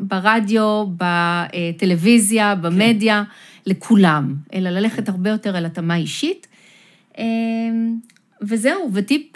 ברדיו, 0.00 0.86
בטלוויזיה, 0.96 2.54
במדיה, 2.54 3.22
כן. 3.24 3.70
לכולם, 3.70 4.34
אלא 4.54 4.70
ללכת 4.70 5.08
הרבה 5.08 5.30
יותר 5.30 5.56
על 5.56 5.66
התאמה 5.66 5.96
אישית. 5.96 6.46
אמ, 7.18 7.96
וזהו, 8.42 8.90
וטיפ, 8.92 9.26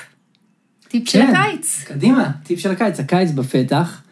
טיפ 0.89 1.09
כן, 1.09 1.11
של 1.11 1.21
הקיץ. 1.21 1.85
קדימה, 1.85 2.31
טיפ 2.45 2.59
של 2.61 2.71
הקיץ, 2.71 3.01
הקיץ 3.01 3.31
בפתח. 3.31 4.03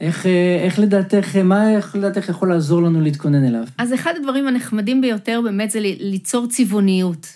איך, 0.00 0.26
איך 0.64 0.78
לדעתך, 0.78 1.36
מה 1.36 1.70
איך 1.70 1.96
לדעתך 1.96 2.28
יכול 2.28 2.48
לעזור 2.48 2.82
לנו 2.82 3.00
להתכונן 3.00 3.44
אליו? 3.44 3.64
אז 3.78 3.94
אחד 3.94 4.14
הדברים 4.16 4.48
הנחמדים 4.48 5.00
ביותר 5.00 5.40
באמת 5.44 5.70
זה 5.70 5.78
ליצור 5.82 6.46
צבעוניות 6.46 7.26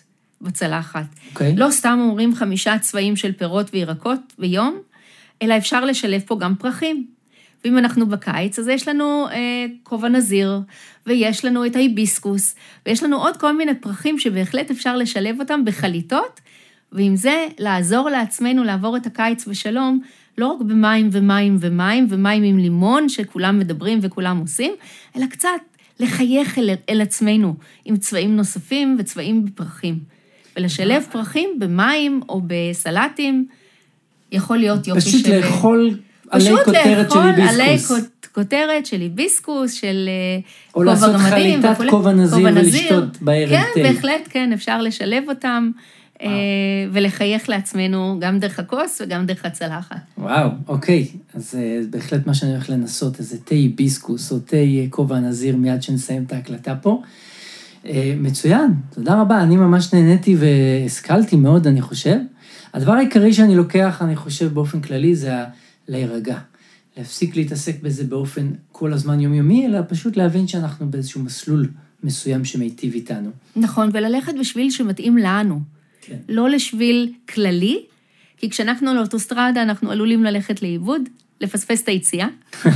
בצלחת. 0.40 1.06
אוקיי. 1.32 1.52
Okay. 1.52 1.56
לא 1.56 1.70
סתם 1.70 1.98
אומרים 2.02 2.34
חמישה 2.34 2.78
צבעים 2.78 3.16
של 3.16 3.32
פירות 3.32 3.70
וירקות 3.72 4.20
ביום, 4.38 4.78
אלא 5.42 5.56
אפשר 5.56 5.84
לשלב 5.84 6.22
פה 6.26 6.38
גם 6.38 6.54
פרחים. 6.54 7.06
ואם 7.64 7.78
אנחנו 7.78 8.06
בקיץ, 8.06 8.58
אז 8.58 8.68
יש 8.68 8.88
לנו 8.88 9.28
אה, 9.28 9.66
כובע 9.82 10.08
נזיר, 10.08 10.60
ויש 11.06 11.44
לנו 11.44 11.66
את 11.66 11.76
ההיביסקוס, 11.76 12.54
ויש 12.86 13.02
לנו 13.02 13.16
עוד 13.16 13.36
כל 13.36 13.56
מיני 13.56 13.74
פרחים 13.74 14.18
שבהחלט 14.18 14.70
אפשר 14.70 14.96
לשלב 14.96 15.40
אותם 15.40 15.64
בחליטות, 15.64 16.40
ועם 16.92 17.16
זה 17.16 17.46
לעזור 17.58 18.08
לעצמנו 18.10 18.64
לעבור 18.64 18.96
את 18.96 19.06
הקיץ 19.06 19.48
בשלום, 19.48 20.00
לא 20.38 20.46
רק 20.46 20.60
במים 20.60 21.08
ומים 21.12 21.56
ומים, 21.60 22.06
ומים 22.10 22.42
עם 22.42 22.58
לימון 22.58 23.08
שכולם 23.08 23.58
מדברים 23.58 23.98
וכולם 24.02 24.38
עושים, 24.38 24.72
אלא 25.16 25.26
קצת 25.26 25.48
לחייך 26.00 26.58
אל, 26.58 26.70
אל 26.88 27.00
עצמנו 27.00 27.54
עם 27.84 27.96
צבעים 27.96 28.36
נוספים 28.36 28.96
וצבעים 28.98 29.44
בפרחים. 29.44 29.98
ולשלב 30.56 31.06
פרחים 31.12 31.58
במים 31.58 32.20
או 32.28 32.42
בסלטים, 32.46 33.46
יכול 34.32 34.58
להיות 34.58 34.86
יופי 34.86 35.00
פשוט 35.00 35.26
של... 35.26 35.36
לאכול 35.38 35.98
עלי 36.30 36.50
כותרת 36.64 36.74
של 36.84 37.04
פשוט 37.08 37.16
לאכול 37.16 37.22
עלי 37.48 37.62
היביסקוס. 37.62 38.00
כות- 38.00 38.26
כותרת 38.34 38.86
של 38.86 39.00
היביסקוס, 39.00 39.72
של 39.72 40.08
אה, 40.08 40.38
או 40.68 40.72
כובע 40.72 40.84
לעשות 40.84 41.12
גמדים 41.14 41.30
חליטת 41.30 41.68
וכולי. 41.72 41.90
כובע 41.90 42.12
נזיר 42.12 42.46
ולשתות 42.46 43.22
בערב 43.22 43.50
כן, 43.50 43.64
תה. 43.74 43.82
בהחלט, 43.82 44.28
כן, 44.30 44.52
אפשר 44.52 44.82
לשלב 44.82 45.24
אותם. 45.28 45.70
אה, 46.22 46.26
וואו. 46.26 46.36
ולחייך 46.92 47.48
לעצמנו 47.48 48.16
גם 48.20 48.38
דרך 48.38 48.58
הכוס 48.58 49.00
וגם 49.04 49.26
דרך 49.26 49.44
הצלחת. 49.44 49.96
וואו, 50.18 50.48
אוקיי. 50.68 51.06
אז 51.34 51.54
אה, 51.58 51.80
בהחלט 51.90 52.26
מה 52.26 52.34
שאני 52.34 52.52
הולך 52.52 52.70
לנסות, 52.70 53.18
איזה 53.18 53.38
תה 53.44 53.54
היביסקוס 53.54 54.32
או 54.32 54.38
תה 54.38 54.56
כובע 54.90 55.18
נזיר 55.18 55.56
מיד 55.56 55.82
שנסיים 55.82 56.24
את 56.26 56.32
ההקלטה 56.32 56.74
פה. 56.82 57.02
מצוין, 58.16 58.74
תודה 58.94 59.20
רבה. 59.20 59.42
אני 59.42 59.56
ממש 59.56 59.94
נהניתי 59.94 60.36
והשכלתי 60.38 61.36
מאוד, 61.36 61.66
אני 61.66 61.80
חושב. 61.80 62.16
הדבר 62.76 62.92
העיקרי 62.92 63.32
שאני 63.32 63.56
לוקח, 63.56 64.02
אני 64.02 64.16
חושב, 64.16 64.54
באופן 64.54 64.80
כללי, 64.80 65.16
זה 65.16 65.32
להירגע. 65.88 66.38
להפסיק 66.96 67.36
להתעסק 67.36 67.82
בזה 67.82 68.04
באופן 68.04 68.50
כל 68.72 68.92
הזמן 68.92 69.20
יומיומי, 69.20 69.66
אלא 69.66 69.78
פשוט 69.88 70.16
להבין 70.16 70.48
שאנחנו 70.48 70.90
באיזשהו 70.90 71.22
מסלול 71.22 71.68
מסוים 72.04 72.44
שמיטיב 72.44 72.94
איתנו. 72.94 73.30
נכון, 73.56 73.90
וללכת 73.92 74.34
בשביל 74.40 74.70
שמתאים 74.70 75.18
לנו, 75.18 75.60
כן. 76.00 76.16
לא 76.28 76.50
לשביל 76.50 77.12
כללי, 77.28 77.82
כי 78.36 78.50
כשאנחנו 78.50 78.90
על 78.90 78.96
האוטוסטרדה 78.96 79.62
אנחנו 79.62 79.90
עלולים 79.90 80.24
ללכת 80.24 80.62
לאיבוד, 80.62 81.02
לפספס 81.40 81.82
את 81.82 81.88
היציאה. 81.88 82.26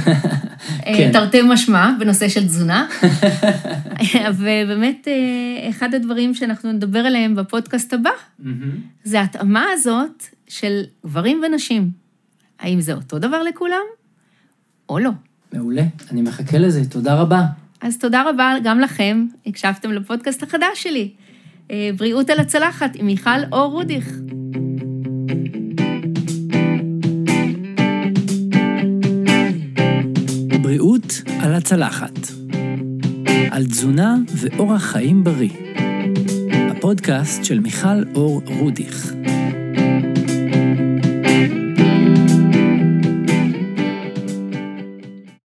כן. 0.84 1.10
תרתי 1.12 1.42
משמע, 1.42 1.90
בנושא 1.98 2.28
של 2.28 2.44
תזונה. 2.46 2.88
ובאמת, 4.38 5.08
אה, 5.08 5.70
אחד 5.70 5.94
הדברים 5.94 6.34
שאנחנו 6.34 6.72
נדבר 6.72 6.98
עליהם 6.98 7.34
בפודקאסט 7.34 7.92
הבא. 7.92 8.10
זה 9.04 9.20
ההתאמה 9.20 9.64
הזאת 9.72 10.24
של 10.48 10.82
גברים 11.06 11.42
ונשים. 11.46 11.90
האם 12.60 12.80
זה 12.80 12.92
אותו 12.92 13.18
דבר 13.18 13.42
לכולם, 13.42 13.82
או 14.88 14.98
לא? 14.98 15.10
מעולה, 15.52 15.82
אני 16.10 16.22
מחכה 16.22 16.58
לזה, 16.58 16.84
תודה 16.84 17.14
רבה. 17.14 17.42
אז 17.80 17.98
תודה 17.98 18.22
רבה 18.30 18.54
גם 18.64 18.80
לכם, 18.80 19.26
הקשבתם 19.46 19.92
לפודקאסט 19.92 20.42
החדש 20.42 20.82
שלי, 20.82 21.10
אה, 21.70 21.90
בריאות 21.96 22.30
על 22.30 22.40
הצלחת 22.40 22.96
עם 22.96 23.06
מיכל 23.06 23.30
אור 23.52 23.72
רודיך. 23.72 24.08
על 31.42 31.54
הצלחת. 31.54 32.18
על 33.50 33.66
תזונה 33.66 34.16
ואורח 34.36 34.82
חיים 34.82 35.24
בריא. 35.24 35.50
הפודקאסט 36.70 37.44
של 37.44 37.60
מיכל 37.60 38.04
אור 38.14 38.42
רודיך. 38.46 39.12